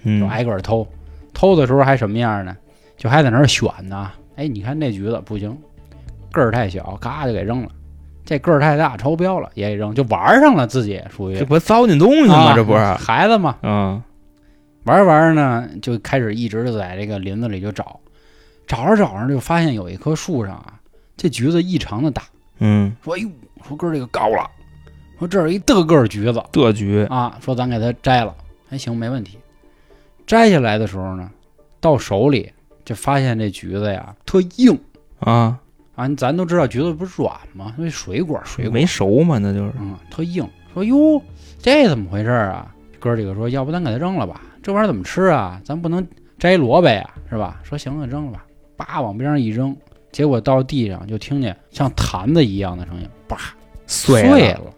[0.05, 0.87] 嗯，挨个儿偷。
[1.33, 2.57] 偷的时候还什么样呢？
[2.97, 4.11] 就还在那儿选呢。
[4.37, 5.57] 哎，你看这橘子不行，
[6.33, 7.69] 个儿太小，嘎就给扔了。
[8.25, 12.35] 这个儿太大，超标了也给扔，就玩上了，自己属于这不糟践东西吗？
[12.37, 12.85] 啊这不是？
[12.95, 13.57] 孩子嘛。
[13.63, 14.03] 嗯
[14.85, 17.99] 玩着玩着呢，就开始一直就在这个林子里就找，
[18.67, 20.75] 找着找着就发现有一棵树上啊，
[21.17, 22.23] 这橘子异常的大。
[22.59, 23.29] 嗯，说哎呦，
[23.67, 24.49] 说哥儿这个高了，
[25.19, 28.35] 说这儿有一大个橘子的橘啊，说咱给它摘了，
[28.69, 29.39] 还行没问题。
[30.27, 31.31] 摘下来的时候呢，
[31.81, 32.51] 到手里
[32.85, 34.79] 就发现这橘子呀特硬
[35.21, 35.59] 啊，
[35.95, 37.75] 啊，咱都知道橘子不是软吗？
[37.77, 39.73] 那水果水果没熟嘛，那就是。
[39.79, 40.49] 嗯特硬。
[40.73, 41.23] 说哟，
[41.61, 42.75] 这怎么回事儿啊？
[42.99, 44.41] 哥儿几个说，要不咱给它扔了吧？
[44.63, 45.61] 这玩意儿怎么吃啊？
[45.65, 46.05] 咱不能
[46.39, 47.61] 摘萝卜呀，是吧？
[47.63, 48.45] 说行了，扔了吧。
[48.77, 49.77] 叭往边上一扔，
[50.15, 53.37] 结果到地上就听见像坛子一样的声音，叭
[53.85, 54.73] 碎了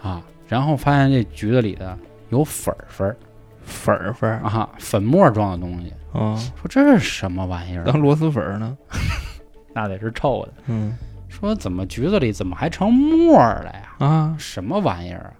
[0.00, 0.24] 啊！
[0.46, 3.16] 然后发现这橘子里的有粉儿粉儿
[3.64, 5.92] 粉儿粉儿啊，粉末状的东西。
[6.12, 7.82] 啊，说这是什么玩意儿？
[7.86, 8.78] 当螺蛳粉儿呢。
[9.74, 10.52] 那得是臭的。
[10.68, 10.96] 嗯
[11.28, 13.96] 说怎么橘子里怎么还成沫了呀？
[13.98, 15.32] 啊，什么玩意儿啊？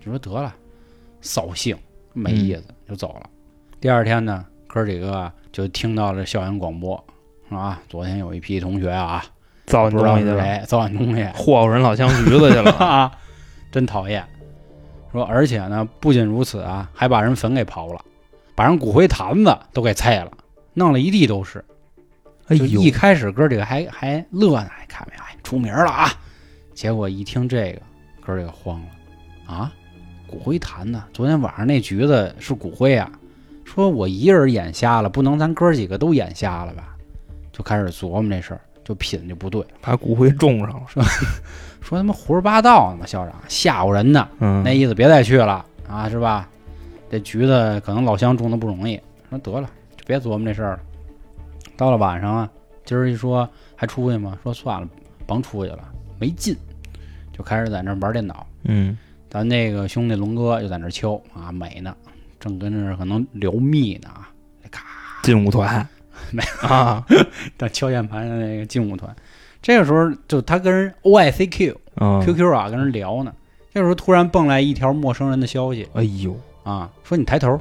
[0.00, 0.52] 就说得了，
[1.20, 1.78] 扫兴，
[2.12, 3.30] 没意思，就走了。
[3.80, 7.02] 第二天呢，哥几个啊就听到了校园广播
[7.58, 9.24] 啊，昨天有一批同学啊，
[9.66, 12.70] 糟践不知道东西造完东西，霍霍人老乡橘子去了。
[12.72, 13.12] 啊，
[13.72, 14.24] 真讨厌。
[15.12, 18.00] 说而且呢，不仅如此啊，还把人坟给刨了，
[18.54, 20.30] 把人骨灰坛子都给拆了，
[20.74, 21.64] 弄了一地都是。
[22.46, 25.22] 哎呦一，开始哥几个还还乐呢，还看没有？
[25.22, 26.08] 哎，出名了啊！
[26.74, 27.82] 结果一听这个，
[28.24, 29.72] 哥几个慌了啊！
[30.26, 31.04] 骨灰坛呢？
[31.12, 33.10] 昨天晚上那橘子是骨灰啊！
[33.64, 36.89] 说我一人眼瞎了，不能咱哥几个都眼瞎了吧？
[37.60, 40.86] 就开始琢磨这事儿，就品就不对，把骨灰种上了。
[41.82, 46.48] 说 他妈胡说八道呢嘛，校长吓唬人呢，嗯，那意思别再去了啊，是吧？
[47.10, 50.80] 这橘子可能老乡种的不容易，说得了，就别琢磨这事儿了。
[51.76, 52.50] 到了晚上啊，
[52.86, 53.46] 今儿一说
[53.76, 54.38] 还出去吗？
[54.42, 54.88] 说算了，
[55.26, 55.84] 甭出去了，
[56.18, 56.56] 没劲，
[57.36, 58.46] 就开始在那儿玩电脑。
[58.64, 58.96] 嗯
[59.28, 61.94] 咱那个兄弟龙哥就在那儿敲啊，美呢，
[62.38, 64.30] 正跟着可能聊密呢啊，
[64.70, 64.82] 咔，
[65.22, 65.86] 劲舞团
[66.32, 67.04] 没啊，
[67.56, 69.14] 但敲键盘的那个劲舞团。
[69.62, 73.32] 这个时候就他跟人 O I C Q 嗯 Q Q 啊跟人聊呢，
[73.74, 77.60] 这个时候突然蹦来一条陌生人的消息哎呦，啊，说你抬头，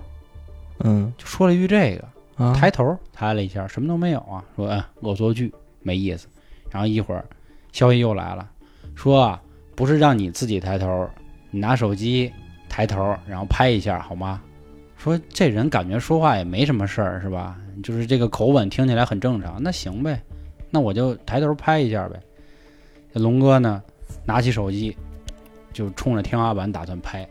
[0.80, 6.28] 嗯就说了一句这个，啊，抬头抬了一下，什么都没有啊，说嗯恶作剧没意思。
[6.72, 7.26] 然后一会儿
[7.74, 8.48] 消息又来了，
[8.96, 9.42] 说啊
[9.76, 11.10] 不是让你自己抬头，
[11.52, 12.32] 你拿手机
[12.70, 14.40] 抬头然后拍一下好吗？
[15.00, 17.58] 说这人感觉说话也没什么事儿是吧？
[17.82, 20.22] 就是这个口吻听起来很正常，那行呗，
[20.70, 22.20] 那我就抬头拍一下呗。
[23.14, 23.82] 这龙哥呢，
[24.26, 24.96] 拿起手机
[25.72, 27.26] 就冲着天花板打算拍，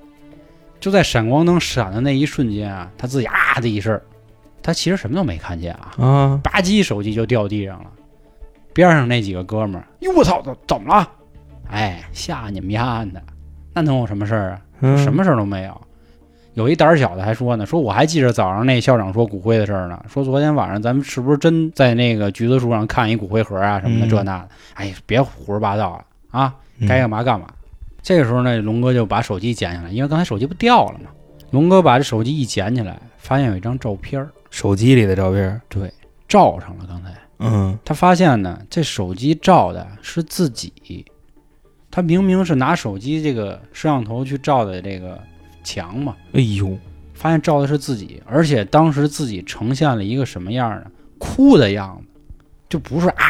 [0.81, 4.01] 就在闪光灯闪的那一瞬间啊，他自己啊的一声，
[4.63, 7.93] 他其实什么都没看见啊，啊，吧唧手机就掉地上了。
[8.73, 11.11] 边上那几个哥们儿，哟我操，怎怎么了？
[11.69, 13.23] 哎，吓你们丫的，
[13.75, 14.63] 那能有什么事儿啊？
[14.81, 15.81] 嗯什么事儿都没有。
[16.59, 24.49] 有一胆儿小的还说呢，说我还记着早上那校长说骨灰的事儿呢，说昨天晚上咱们是不是真在那个橘子树上看一骨灰盒啊什么的嗯这那的？
[24.75, 27.47] 哎，别胡说八道了啊，嗯该干嘛干嘛。
[28.03, 31.11] 这个时候呢，龙哥就把手机捡起来，因为刚才手机不掉了吗？
[31.53, 35.89] 龙哥把这手机一捡起来，发现有一张照片儿，手机里的照片，对，
[36.27, 36.85] 照上了。
[36.89, 41.07] 刚才嗯他发现呢，这手机照的是自己，
[41.89, 45.21] 他明明是拿手机这个摄像头去照的这个
[45.69, 46.79] 墙嘛，哎呦，
[47.13, 50.91] 发现照的是自己，而且当时自己呈现了一个什么样呢？
[51.19, 52.21] 哭的样子，
[52.71, 53.25] 就不是啊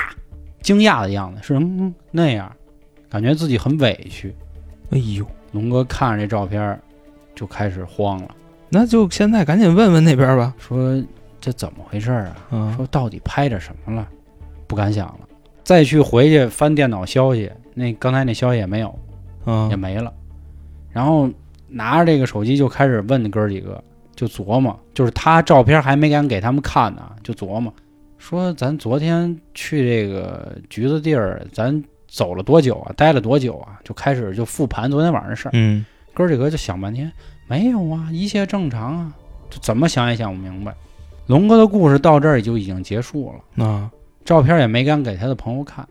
[0.63, 2.55] 惊讶的样子，是嗯那样，
[3.11, 4.35] 感觉自己很委屈。
[4.91, 6.81] 哎呦，龙哥看着这照片
[7.35, 8.35] 就开始慌了，
[8.69, 10.55] 那就现在赶紧问问那边吧。
[10.59, 11.03] 说
[11.41, 12.37] 这怎么回事啊？
[12.51, 14.07] 啊，说到底拍着什么了？
[14.67, 15.21] 不敢想了。
[15.65, 18.99] 再去回去翻电脑消息，那刚才那消息也没有，
[19.47, 20.13] 嗯也没了。
[20.91, 21.29] 然后
[21.69, 23.83] 拿着这个手机就开始问那哥儿几个，
[24.15, 27.73] 就琢磨，就是他照片还没敢给他们看呢，就琢磨
[28.19, 32.93] 说咱昨天去这个橘子地儿，咱走了多久啊？
[32.97, 33.79] 待了多久啊？
[33.85, 35.53] 就开始就复盘昨天晚上的事儿。
[35.55, 37.13] 嗯哥儿几个就想半天，
[37.47, 39.13] 没有啊，一切正常啊，
[39.49, 40.75] 就怎么想也想不明白。
[41.27, 43.65] 龙哥的故事到这儿就已经结束了。
[43.65, 43.89] 啊，
[44.25, 45.87] 照片也没敢给他的朋友看，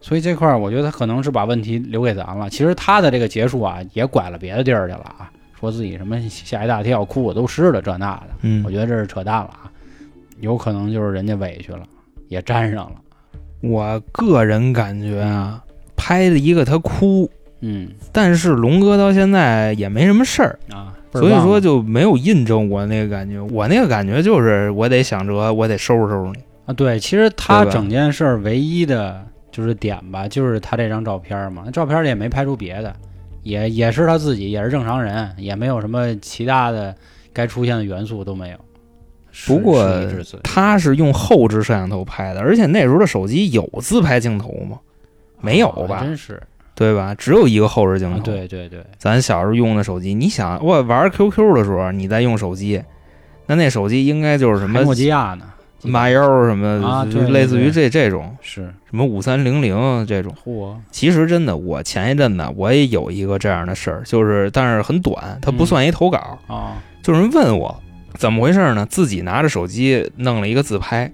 [0.00, 2.48] 所以这块儿我觉得他可能是把问题留给咱了。
[2.48, 8.62] 其实他的这个结束啊，也拐了别的地儿去了啊，说自己什么吓一大跳，裤子都湿了这那的，嗯。
[8.64, 9.70] 我，觉得这是扯淡了啊，
[10.40, 11.80] 有可能就是人家委屈了，
[12.28, 12.96] 也沾上了，
[13.62, 15.62] 我个人感觉啊，
[15.96, 17.28] 拍了一个他哭，
[17.60, 17.88] 嗯。
[18.12, 23.40] 但是龙哥到现在也没什么事儿，啊，所以说就没有印证我那个感觉。
[23.40, 26.38] 我那个感觉就是我得想着，我得收拾收拾你。
[26.66, 29.24] 啊，对，其实他整件事儿唯一的
[29.56, 32.94] 就是点吧，就是他这张照片嘛，那照片里也没拍出别的，
[33.42, 36.94] 也也是他自己，也是正常人，也没有什么其他的
[37.32, 38.58] 该出现的元素都没有。
[39.46, 39.88] 不过
[40.42, 44.78] 他是用后置摄像头拍的，而且那时候的手机有自拍镜头吗？
[45.40, 46.00] 没有啊吧？
[46.02, 46.42] 真是
[46.74, 47.14] 对吧？
[47.14, 48.18] 只有一个后置镜头。
[48.18, 52.82] 啊，对对对，咱小时候用的手机，你想我玩 QQ 的时候，你在用手机，
[53.46, 55.46] 那那手机应该就是什么诺基亚呢，
[55.86, 60.34] 马幺什么，啊就是类似于这这种是什么五三零零这种。
[60.44, 67.80] 嚯，其实真的，我前一阵子我也有一个这样的事儿，就是但是很短，它不嗯算一投稿，啊就有人问我
[68.14, 68.86] 怎么回事呢？
[68.90, 71.10] 自己拿着手机弄了一个自拍，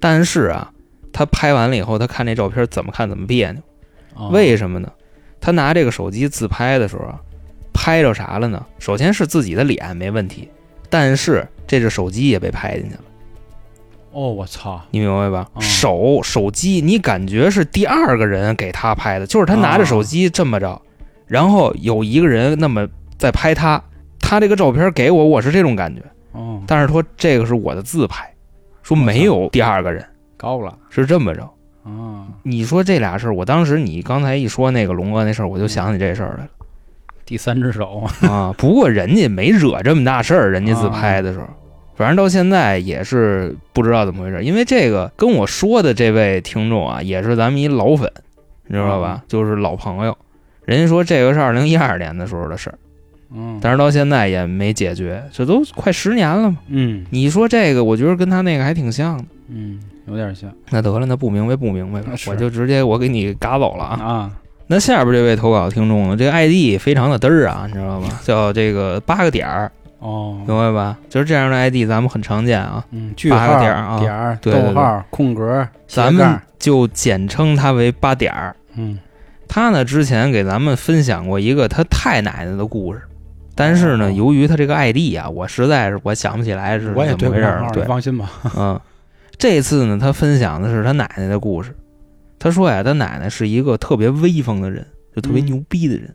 [0.00, 0.72] 但是啊，
[1.12, 3.62] 他拍完了以后，他看那照片怎么看怎么别扭，
[4.14, 4.90] 啊为什么呢？
[5.40, 7.20] 他拿这个手机自拍的时候啊，
[7.72, 8.64] 拍着啥了呢？
[8.78, 10.48] 首先是自己的脸没问题，
[10.88, 13.00] 但是这只手机也被拍进去了，
[14.12, 15.46] 哦，我操，你明白吧？
[15.54, 20.80] 哦手手机你感觉是第二个人给他拍的，就是他拿着手机这么着，
[21.26, 22.86] 然后有一个人那么
[23.18, 23.82] 在拍他，
[24.18, 26.02] 他这个照片给我，我是这种感觉。
[26.32, 28.32] 哦，但是说这个是我的自拍，
[28.82, 30.04] 说没有第二个人，
[30.36, 30.76] 高了。
[30.88, 31.48] 是这么着。
[31.82, 36.50] 啊，你说这俩事儿，我当时你刚才一说那个龙哥那事儿，我就想起这事儿来了。
[37.24, 38.52] 第三只手，啊。
[38.58, 41.46] 不过人家没惹这么大事儿，人家自拍的时候，
[42.00, 44.42] 反正到现在也是不知道怎么回事。
[44.42, 48.10] 因为这个跟我说的这位听众啊，也是咱们一老粉，
[48.66, 49.22] 你知道吧？
[49.28, 50.16] 就是老朋友。
[50.64, 52.78] 人家说这个是二零一二年的时候的事儿，
[53.34, 56.56] 嗯，但是到现在也没解决，这都快十年了嘛。
[56.68, 59.24] 嗯你说这个，我觉得跟他那个还挺像的。
[59.48, 64.02] 嗯，有点像那得了，那不明白不明白吧，我就直接我给你嘎走了啊。
[64.02, 64.30] 啊，
[64.68, 68.08] 那下边这位投稿听众呢，这个 ID 非常的嘚儿啊，你知道吗？
[68.24, 70.98] 叫这个八个点儿，哦，明白吧？
[71.08, 78.56] 就是这样的 ID 咱们很常见啊，嗯，句八号个点儿啊点儿对对逗号空格，咱们就简称它为八点儿。
[78.74, 78.98] 嗯
[79.46, 83.02] 他呢之前给咱们分享过一个他太奶奶的故事，
[83.54, 87.70] 但是呢，哦由于他这个 ID 啊，我实在是我想不起来是怎么回事儿了。
[87.72, 88.30] 对放心吧。
[88.56, 88.80] 嗯，
[89.36, 91.74] 这次呢，他分享的是他奶奶的故事。
[92.38, 96.14] 他说呀，他奶奶是一个特别威风的人，就特别嗯牛逼的人，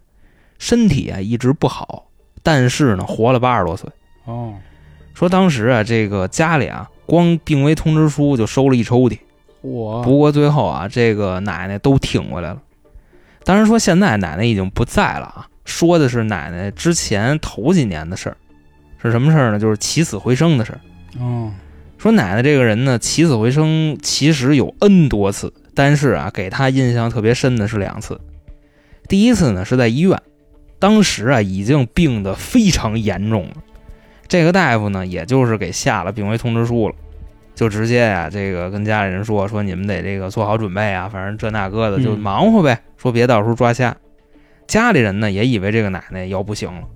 [0.57, 2.07] 身体啊一直不好，
[2.45, 3.89] 但是呢活了八十多岁。
[4.25, 4.53] 哦，
[5.15, 9.17] 说当时啊，这个家里啊，光病危通知书就收了一抽屉。
[9.61, 12.61] 我不过最后啊，这个奶奶都挺过来了。
[13.43, 18.37] 当然说现在奶奶已经不在了啊，说的是奶奶之前头几年的事儿，
[19.01, 19.59] 是什么事儿呢？
[19.59, 20.79] 就是起死回生的事儿。
[21.19, 21.51] 哦，
[21.97, 28.19] 说奶奶这个人呢，起死回生其实有 N 多次，但是啊，给她印象特别深的是两次。
[29.07, 30.19] 第一次呢是在医院，
[30.79, 33.55] 当时啊已经病得非常严重了，
[34.27, 36.95] 这个大夫呢也就是给下了病危通知书了，
[37.55, 43.95] 就直接呀、这个跟家里人说说你们得这个做好准备啊，反正这那个的就嗯忙活呗，说别到时候抓瞎。
[44.67, 46.87] 家里人呢也以为这个奶奶要不行了，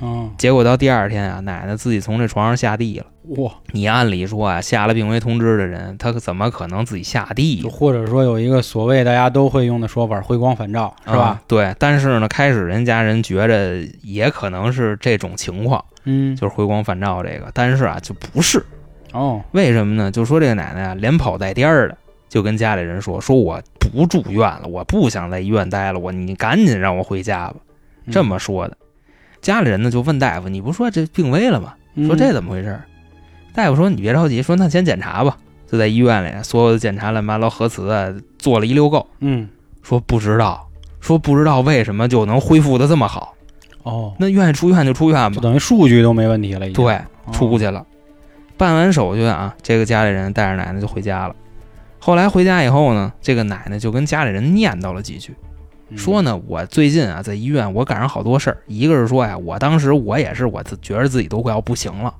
[0.00, 3.06] 哦，结果到第二天啊，奶奶自己从这床上下地了。
[3.36, 7.68] 哇，你按理说啊，下了病危通知的人，他怎么可能自己下地就？
[7.68, 11.42] 或者说有一个所谓大家都会用的说法，回光返照，是吧啊？
[11.46, 18.64] 对，但是呢，开始人家人觉着也可能是这种情况，嗯，就是回光返照这个，但是啊，就不是。
[19.12, 20.10] 哦，为什么呢？
[20.10, 21.96] 就说这个奶奶啊，连跑带颠儿的，
[22.28, 27.56] 就跟家里人说：“说我不住院了，我不想在医院待了，我你赶紧让我回家吧。”
[28.06, 28.76] 嗯这么说的。
[29.40, 31.74] 家里人呢就问大夫：“你不说这病危了吗？
[32.06, 32.84] 说这怎么回事儿？”
[33.54, 35.36] 大夫说：“你别着急，说那先检查吧。”
[35.70, 39.06] 就在医院里，所有的检查乱七八糟核磁啊，做了一溜够。
[39.20, 39.48] 嗯，
[39.82, 40.66] 说不知道，
[41.00, 43.34] 说不知道为什么就能恢复的这么好。
[43.82, 45.30] 哦，那愿意出院就出院吧。
[45.30, 47.84] 就等于数据都没问题了，对，哦出去了。
[48.56, 51.36] 办完手续啊，这个家里人带着奶奶就回家了。
[51.98, 55.34] 后来回家以后呢，这个奶奶就跟家里人念叨了几句，
[55.90, 62.14] 嗯说呢，我最近啊在医院我赶上好多事儿，一个是说呀，我当时我也是我自觉得自己都快要不行了，哦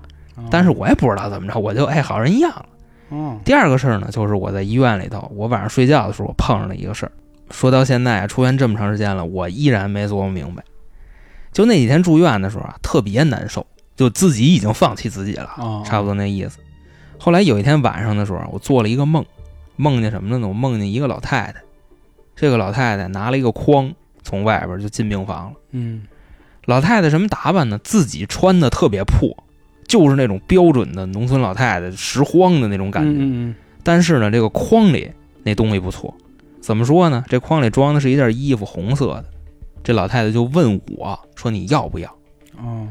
[0.51, 2.67] 但是我也不知道怎么着，我就哎好人一样了。
[3.11, 7.13] 哦，第二个事儿呢，就是我在医院里头，我晚上睡觉的时候我碰上了一个事儿。
[7.51, 10.63] 说到现在啊出院这么长时间了，我依然没琢磨明白。
[11.53, 16.59] 就那几天住院的时候啊，特别难受，就自己已经放弃自己了，哦差不多那意思。
[17.19, 19.25] 后来有一天晚上的时候啊，我做了一个梦，
[19.77, 20.47] 梦见什么了呢？
[20.47, 21.63] 我梦见一个老太太，
[22.37, 25.57] 这个老太太拿了一个筐从外边就进病房了。
[25.71, 26.03] 嗯，
[26.67, 27.79] 老太太什么打扮呢？
[27.83, 29.35] 自己穿的特别破，
[29.89, 33.11] 就是那种标准的农村老太太拾荒的那种感觉。
[33.11, 35.11] 嗯嗯但是呢，这个筐里
[35.43, 36.15] 那东西不错，
[36.61, 37.25] 怎么说呢？
[37.27, 39.25] 这筐里装的是一件衣服，红色的。
[39.83, 42.15] 这老太太就问我说：“你要不要
[42.61, 42.89] 嗯，哦，？”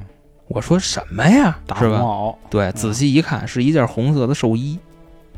[0.50, 1.60] 我说：“什么呀？
[1.78, 2.02] 是吧，？”
[2.50, 4.80] 对，仔细一看，是一件红色的寿衣，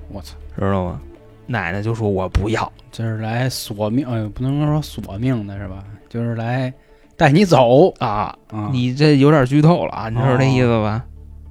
[0.10, 1.02] 我操，知道吗？
[1.46, 2.72] 奶奶就说：“我不要。
[2.92, 5.84] 这是来索命，哎，不能说索命的是吧？
[6.08, 6.72] 就是来
[7.18, 11.04] 带你走”啊，啊，你这有点剧透了啊，你知道这意思吧？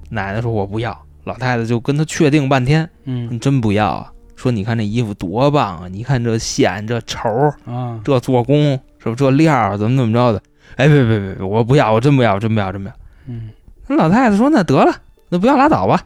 [0.09, 4.11] 奶奶说：“我不要。”老太太就跟他确定半天，嗯你真不要啊？
[4.35, 5.87] 说你看这衣服多棒啊！
[5.91, 10.41] 你看这线这绸儿，啊，这做工是不是这料儿怎么怎么着的？
[10.77, 12.95] 哎，别别别别，我不要，我真不要，真不要，真不要。
[13.27, 13.49] 嗯
[13.87, 14.95] 那老太太说：“那得了，
[15.29, 16.01] 那不要拉倒吧。”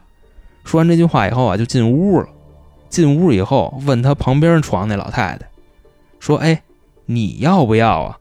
[0.64, 2.28] 说完这句话以后啊，就进屋了。
[2.88, 5.46] 进屋以后，问他旁边床那老太太
[6.18, 6.62] 说：“哎，
[7.06, 8.18] 你要不要啊？”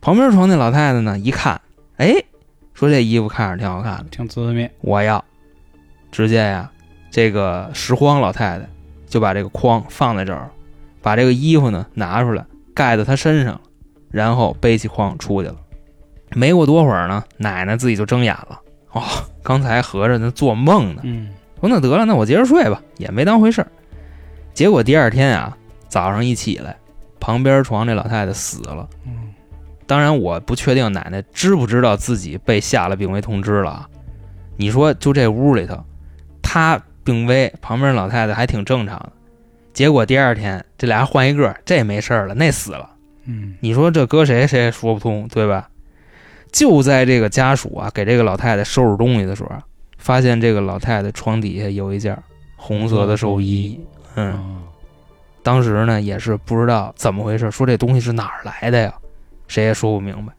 [0.00, 1.60] 旁边床那老太太呢，一看，
[1.96, 2.24] 哎，
[2.82, 5.24] 说这衣服看着挺好看的，挺滋密，我要。
[6.10, 6.68] 直接呀，
[7.12, 8.68] 这个拾荒老太太
[9.06, 10.50] 就把这个筐放在这儿，
[11.00, 13.60] 把这个衣服呢拿出来盖在她身上，
[14.10, 15.54] 然后背起筐出去了。
[16.34, 18.60] 没过多会儿呢，奶奶自己就睁眼了。
[18.90, 19.00] 哦，
[19.44, 21.02] 刚才合着那做梦呢。
[21.04, 23.68] 嗯说那得了，那我接着睡吧，也没当回事儿。
[24.52, 26.76] 结果第二天啊，早上一起来，
[27.20, 28.88] 旁边床这老太太死了。
[29.06, 29.21] 嗯，
[29.92, 33.88] 当然，我不确定奶奶知不知道自己被下了病危通知了啊。
[34.56, 35.84] 你说，就这屋里头，
[36.40, 39.12] 她病危，旁边老太太还挺正常的。
[39.74, 42.88] 结果第二天，这俩换一个，这没事儿了，那死了。
[43.26, 45.68] 嗯你说这搁谁谁也说不通，对吧？
[46.50, 49.62] 就在这个家属啊给这个老太太收拾东西的时候啊，
[49.98, 52.16] 发现这个老太太床底下有一件
[52.56, 53.78] 红色的寿衣。
[54.14, 54.62] 嗯，哦
[55.42, 58.94] 当时呢也是不知道怎么回事，说这东西是哪儿来的呀，
[59.52, 60.32] 谁也说不明白。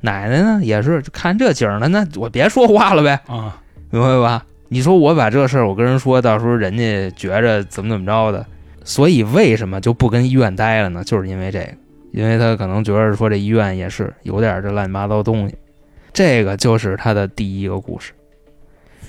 [0.00, 3.60] 奶奶呢也是看这景儿呢，那我别说话了呗，啊，
[3.90, 4.46] 明白吧？
[4.68, 8.46] 你说我把这事儿我跟人说，到时候人家觉着怎么怎么着的，
[8.84, 11.02] 所以为什么就不跟医院待了呢？
[11.02, 11.72] 就是因为这个，
[12.12, 15.56] 因为他可能觉着说这医院也是有点这乱七八糟东西。
[16.12, 18.12] 这个就是他的第一个故事。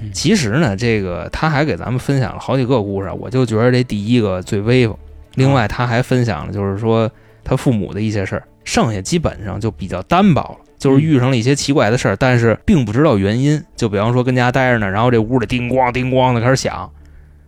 [0.02, 4.98] 嗯其实呢，这个他还给咱们分享了好几个故事，我就觉得这第一个最威风。
[5.36, 7.10] 另外，他还分享了就是说
[7.44, 13.62] 他父母的一些事儿，剩下基本上就比较单薄了，就是遇上了一些奇怪的事儿，但是并不知道原因。
[13.76, 16.90] 就比方说跟家待着呢，然后这屋里叮咣叮咣的开始响，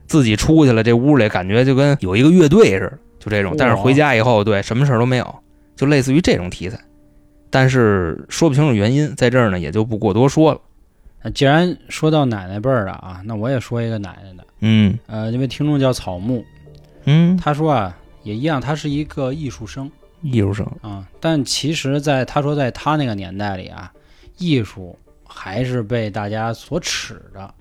[0.07, 3.55] 自己出去了，这屋里感觉就跟有一个乐队似的，就这种。
[3.57, 5.35] 但是回家以后，对什么事儿都没有，
[5.75, 6.79] 就类似于这种题材。
[7.49, 10.59] 但是说不清楚原因，在这儿呢也就不过多说了。
[11.21, 14.43] 那既然说到奶奶辈儿的啊，那我也说一个奶奶的。
[14.59, 16.43] 嗯呃，这位听众叫草木，
[17.05, 19.89] 嗯，他说啊，也一样，他是一个艺术生
[20.23, 23.91] 艺术生，啊，但其实在他说在他那个年代里啊，
[24.37, 27.53] 艺术还是被大家所耻的。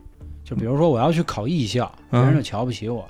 [0.44, 3.06] 就比如说我要去考艺校，别人就瞧不起我，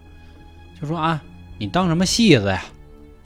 [0.81, 1.23] 就说啊，
[1.59, 2.63] 你当什么戏子呀？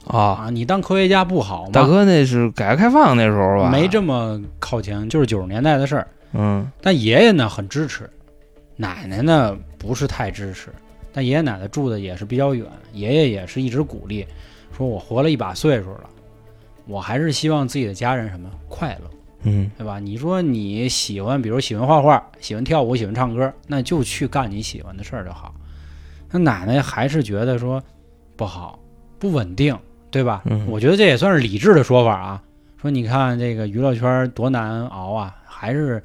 [0.07, 1.71] 啊，啊，你当科学家不好吗？
[1.73, 3.69] 大哥那是改革开放那时候吧？
[3.69, 6.07] 没这么靠前，就是九十年代的事儿。
[6.33, 8.09] 嗯但爷爷呢很支持，
[8.75, 10.69] 奶奶呢不是太支持，
[11.13, 14.25] 但爷爷奶奶住的也是比较远，爷爷也是一直鼓励，
[14.75, 16.09] 说我活了一把岁数了，
[16.87, 19.09] 我还是希望自己的家人什么快乐，
[19.43, 19.99] 嗯对吧？
[19.99, 25.53] 你说你喜欢，比如喜欢画画，喜欢跳舞，喜欢唱歌，那就去干你喜欢的事儿就好。
[26.31, 27.83] 那奶奶还是觉得说
[28.35, 28.79] 不好，
[29.19, 29.77] 不稳定，
[30.09, 30.41] 对吧？
[30.45, 32.41] 嗯我觉得这也算是理智的说法啊。
[32.81, 36.03] 说你看这个娱乐圈多难熬啊，还是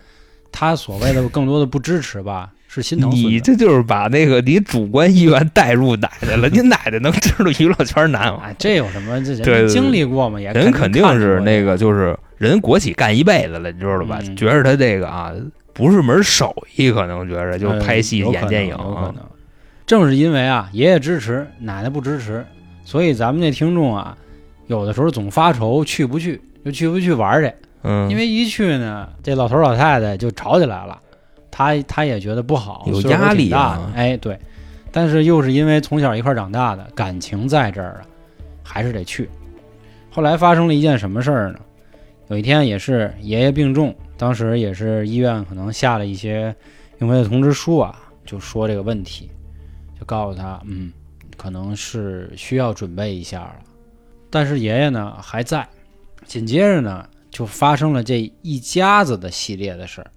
[0.51, 3.11] 他所谓的更多的不支持吧，是心疼。
[3.11, 6.49] 你这就是把那个你主观意愿带入奶奶了。
[6.49, 8.41] 你奶奶能知道娱乐圈难吗？
[8.45, 9.23] 哎，这有什么？
[9.23, 11.77] 这人经历过吗，也人肯定是那个。
[11.77, 14.19] 就是人国企干一辈子了，你知道吧？
[14.23, 15.33] 嗯觉着他这个啊，
[15.75, 19.17] 不是门手艺，可能觉着就呃拍戏、演电影可能。
[19.85, 22.45] 正是因为啊，爷爷支持，奶奶不支持，
[22.85, 24.17] 所以咱们这听众啊，
[24.67, 27.53] 有的时候总发愁去不去，就去不去玩去。
[27.83, 30.99] 嗯，因为一去呢，这老头老太太就吵起来了，
[31.53, 34.37] 他他也觉得不好，有压力大啊的哎，对，
[34.91, 38.03] 但是又是因为从小一块长大的，感情在这儿啊，
[38.65, 39.29] 还是得去。
[40.11, 41.61] 后来发生了一件什么事儿呢？
[42.29, 46.55] 有一天也是爷爷病重，当时也是医院可能下了一些
[46.99, 49.31] 用飞的通知书啊，就说这个问题，
[49.99, 50.91] 就告诉他，嗯，
[51.37, 53.57] 可能是需要准备一下了。
[54.31, 55.69] 但是爷爷呢还在，
[56.25, 60.11] 紧接着呢就发生了这一家子的系列的事儿。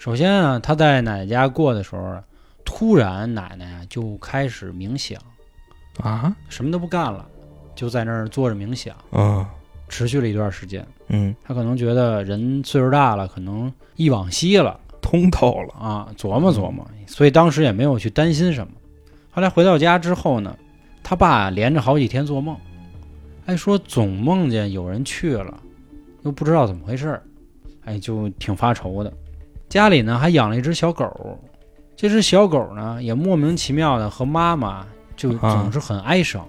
[0.00, 2.24] 首先啊，他在奶奶家过的时候啊，
[2.64, 5.20] 突然奶奶啊就开始冥想，
[5.98, 7.28] 啊，什么都不干了，
[7.74, 9.46] 就在那儿坐着冥想，啊
[9.90, 10.82] 持续了一段时间。
[11.08, 15.74] 嗯，他可能觉得人岁数大了，可能忆往昔了通透了。
[15.74, 18.72] 啊，琢磨琢磨，所以当时也没有去担心什么。
[19.30, 20.56] 后来回到家之后呢，
[21.02, 22.56] 他爸连着好几天做梦，
[23.44, 25.62] 哎，说总梦见有人去了，
[26.22, 27.22] 又不知道怎么回事儿，
[27.84, 29.12] 哎，就挺发愁的。
[29.70, 31.38] 家里呢还养了一只小狗，
[31.96, 34.84] 这只小狗呢也莫名其妙的和妈妈
[35.16, 36.46] 就啊总是很哀伤。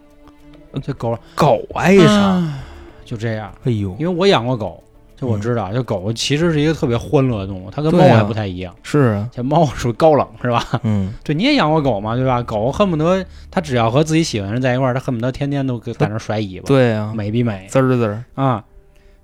[0.82, 2.60] 这狗狗哀伤，啊
[3.06, 3.54] 就这样。
[3.64, 4.84] 哎呦，因为我养过狗，
[5.16, 8.74] 就我知道，这狗其实是一个特别欢乐的动物，它跟猫还不太一样。
[8.82, 10.66] 是啊，这猫属于高冷是吧？
[10.82, 12.42] 嗯， 对，你也养过狗嘛，对吧？
[12.42, 18.64] 狗恨不得它只要和自己喜欢的人在一块儿，它恨不得天天都跟在那儿甩尾巴，对啊，美比美滋儿滋儿，啊。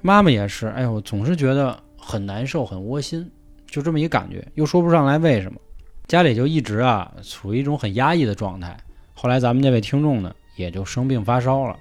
[0.02, 3.30] 妈妈也是，哎呦，总是觉得很难受，很窝心，
[3.68, 5.59] 就这么一感觉，又说不上来为什么。
[6.07, 8.76] 家里就一直啊处于一种很压抑的状态。
[9.13, 11.76] 后来咱们这位听众呢，也就生病发烧了，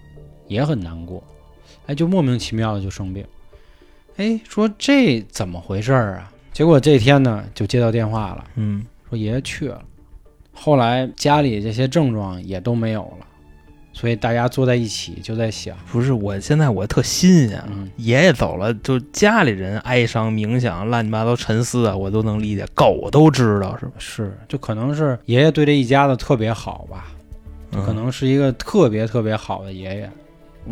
[0.49, 1.23] 也很难过，
[1.87, 3.25] 哎，就莫名其妙的就生病。
[4.17, 6.33] 哎，说这怎么回事儿啊？
[6.53, 9.83] 结果这天呢，就接到电话了，嗯，说爷爷去了。
[10.53, 13.27] 后来家里这些症状也都没有了，
[13.99, 17.91] 所以大家坐在一起就在想，不是，我现在我特新鲜啊，嗯。
[17.97, 23.93] 爷爷走了，就家里人哀伤、冥想、乱七八糟沉思啊，我都能理解，狗都知道是吧？
[23.97, 27.07] 是，就可能是爷爷对这一家子特别好吧，
[27.73, 27.83] 嗯。
[27.87, 30.11] 可能是一个特别特别好的爷爷。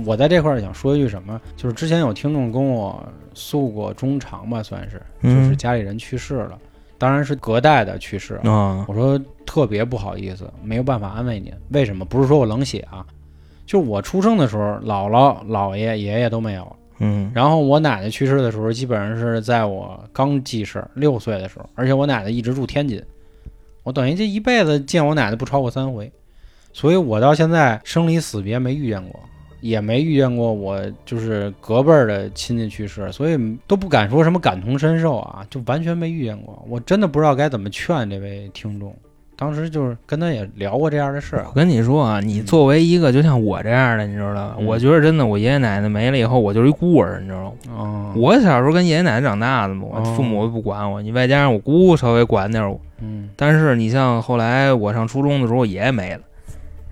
[0.04, 3.02] 我在这块儿想说一句什么，就是之前有听众跟我
[3.32, 5.56] 诉过衷肠吧，算是，就是嗯。
[5.56, 6.58] 家里人去世了，
[6.98, 8.50] 当然是隔代的去世啊。
[8.50, 11.52] 啊，我说特别不好意思，没有办法安慰您。
[11.70, 12.04] 为什么？
[12.04, 13.04] 不是说我冷血啊，
[13.66, 16.76] 就我出生的时候，姥姥、姥爷、爷爷都没有。
[16.98, 23.02] 嗯，然后我奶奶去世的时候，基本上是在我刚记事六岁的时候，而且我奶奶一直住天津，
[23.82, 26.10] 我等于这一辈子见我奶奶不超过三回，
[26.72, 29.20] 所以我到现在生离死别没遇见过，
[29.64, 36.62] 也没遇见过我就是隔辈儿的亲戚去世，所以都不敢说什么感同身受啊，就完全没遇见过。
[36.68, 38.94] 我真的不知道该怎么劝这位听众。
[39.36, 44.54] 当时就是跟他也聊过这样的事儿我，跟你说啊，你作为一个就像我这样的，你知道吧？
[44.58, 47.52] 嗯我觉得真的，我爷爷奶奶没了以后，我就是一孤儿，你知道吗？
[47.74, 52.78] 哦，我小时候跟爷爷奶奶长大的嘛，我哦父母不管我，你外加上我姑姑稍微管点我。
[53.00, 56.20] 嗯但是你像后来我上初中的时候，我爷爷没了，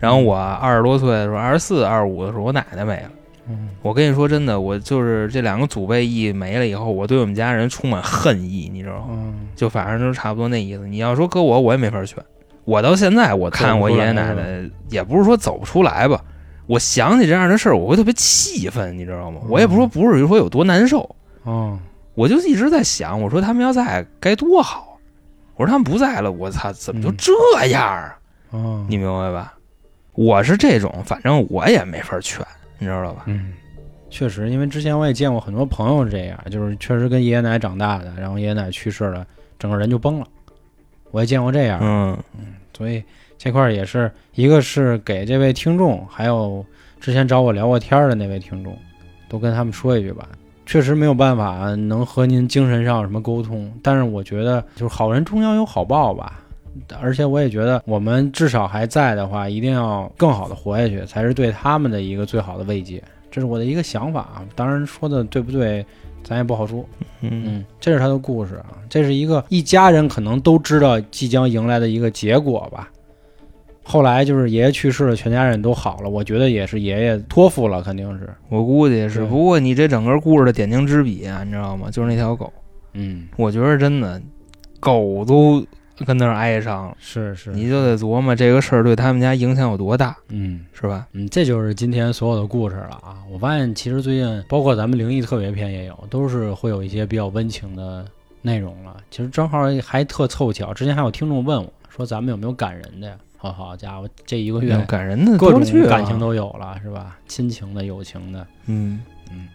[0.03, 3.11] 然后我二十多岁的时候，二十四、二十五的时候，我奶奶没了。
[3.49, 9.11] 嗯我跟你说真的，我就是这两个祖辈一没了以后，我对我们家人充满恨意，你知道吗？
[9.11, 10.89] 嗯就反正就是差不多那意思。
[10.89, 12.19] 你要说搁我，我也没法劝。
[12.65, 16.21] 我到现在我看我爷爷奶奶，也不是说走不出来吧，
[16.67, 19.41] 我想起这样的事儿，我会特别气愤，你知道吗？
[19.49, 21.09] 我也不说不是说有多难受，
[21.47, 21.79] 嗯
[22.15, 24.99] 我就一直在想，我说他们要在该多好。
[25.55, 28.19] 我说他们不在了，我操，怎么就嗯这样啊？
[28.51, 29.55] 哦，你明白吧？
[30.15, 32.45] 我是这种，反正我也没法劝，
[32.79, 33.25] 你知道吧？
[33.27, 33.53] 嗯，
[34.11, 39.27] 确实，因为之前我也见过很多朋友是这样，就是确实跟爷爷奶奶长大的，然后爷爷奶奶去世了，
[39.59, 40.27] 整个人就崩了。
[41.11, 43.03] 我也见过这样，嗯嗯所以
[43.39, 46.65] 这块儿也是一个是给这位听众，还有
[47.01, 48.77] 之前找我聊过天的那位听众，
[49.29, 50.29] 都跟他们说一句吧。
[50.65, 56.42] 确实没有办法能和您精神上有什么沟通，但是我觉得就是好人终将有好报吧。
[57.01, 63.03] 而且我也觉得，我们至少还在的话，一定要更好的活下去，才是对他们的一个最好的慰藉。
[63.31, 65.85] 这是我的一个想法啊，当然说的对不对，
[66.23, 66.85] 咱也不好说。
[67.21, 72.91] 嗯嗯，这是他的故事啊，这是一个一家人可能都知道即将迎来的一个结果吧。
[73.85, 78.29] 后来就是爷爷去世了，全家人都好了，我觉得也是爷爷托付了，肯定是。
[78.49, 79.25] 我估计是。
[79.25, 81.89] 不过你这整个故事的点睛之笔啊，你知道吗？
[81.91, 82.53] 就是那条狗，
[82.93, 84.23] 嗯，我觉得真的，
[84.79, 85.67] 狗都
[86.05, 91.07] 跟那儿挨上了，是是，你就得琢磨这个事儿对他们家影响有多大，嗯是吧？
[91.13, 93.19] 嗯，这就是今天所有的故事了啊。
[93.31, 98.05] 我发现其实最近包括咱们灵异特别篇也有，都是会有一些比较温情的
[98.41, 98.97] 内容了。
[99.11, 103.15] 其实正好还特凑巧，之前还有听众问我说咱们有没有感人的呀？
[103.37, 107.19] 好好家伙，这一个月感人的各种感情都有了，是吧？
[107.27, 109.01] 亲情的、友情的，嗯。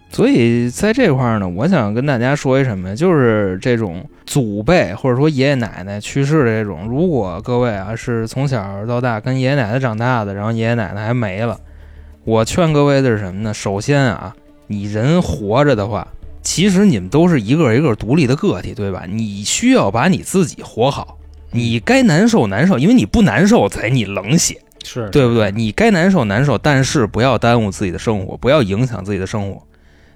[0.10, 2.96] 所以在这块儿呢，我想跟大家说一什么？
[2.96, 11.60] 就是这种祖辈或者说爷爷奶奶去世的这种，如果各位啊是从小到大跟爷爷奶奶长大的，然后爷爷奶奶还没了，
[12.24, 13.54] 我劝各位的是什么呢？
[13.54, 14.34] 首先啊，
[14.68, 16.08] 你人活着的话，
[16.42, 19.04] 其实你们都是一个一个独立的个体，对吧？
[19.08, 21.18] 你需要把你自己活好，
[21.52, 24.58] 你该难受难受，因为你不难受才你冷血。
[24.88, 25.52] 是对不对？？
[25.52, 29.62] 你该难受难受，但是不要耽误自己的生活，不要影响自己的生活。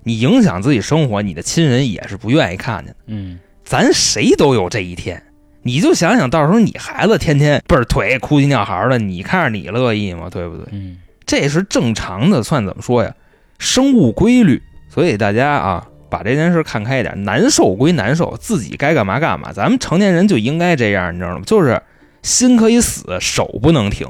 [0.03, 2.95] 你影响自己生活，你的亲人也是不愿意看见的。
[3.07, 5.21] 嗯，咱谁都有这一天，
[5.61, 10.29] 你就想想到时候你孩子天天倍儿腿哭鸡尿嚎的，你看着你乐意吗？
[10.31, 10.65] 对不对？
[10.71, 13.13] 嗯，这是正常的，算怎么说呀？
[13.59, 14.63] 生物规律。
[14.89, 19.53] 所以大家啊，把这件事看开一点，难受归难受，自己该干嘛干嘛。
[19.53, 21.43] 咱们成年人就应该这样，你知道吗？
[21.45, 21.81] 就是
[22.23, 24.07] 心可以死，手不能停。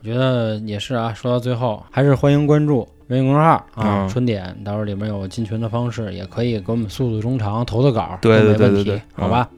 [0.00, 1.12] 我觉得也是啊。
[1.14, 9.48] 说到最后，还是欢迎关注微信公众号啊，嗯春点，到时候里面有进群的方式，也可以给我们速度中长投投稿，对没问题对对对好吧？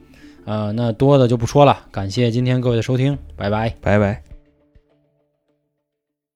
[0.45, 3.73] 呃，那多的就不说了，感谢今天各位的收听，拜拜。
[3.81, 4.32] 拜拜。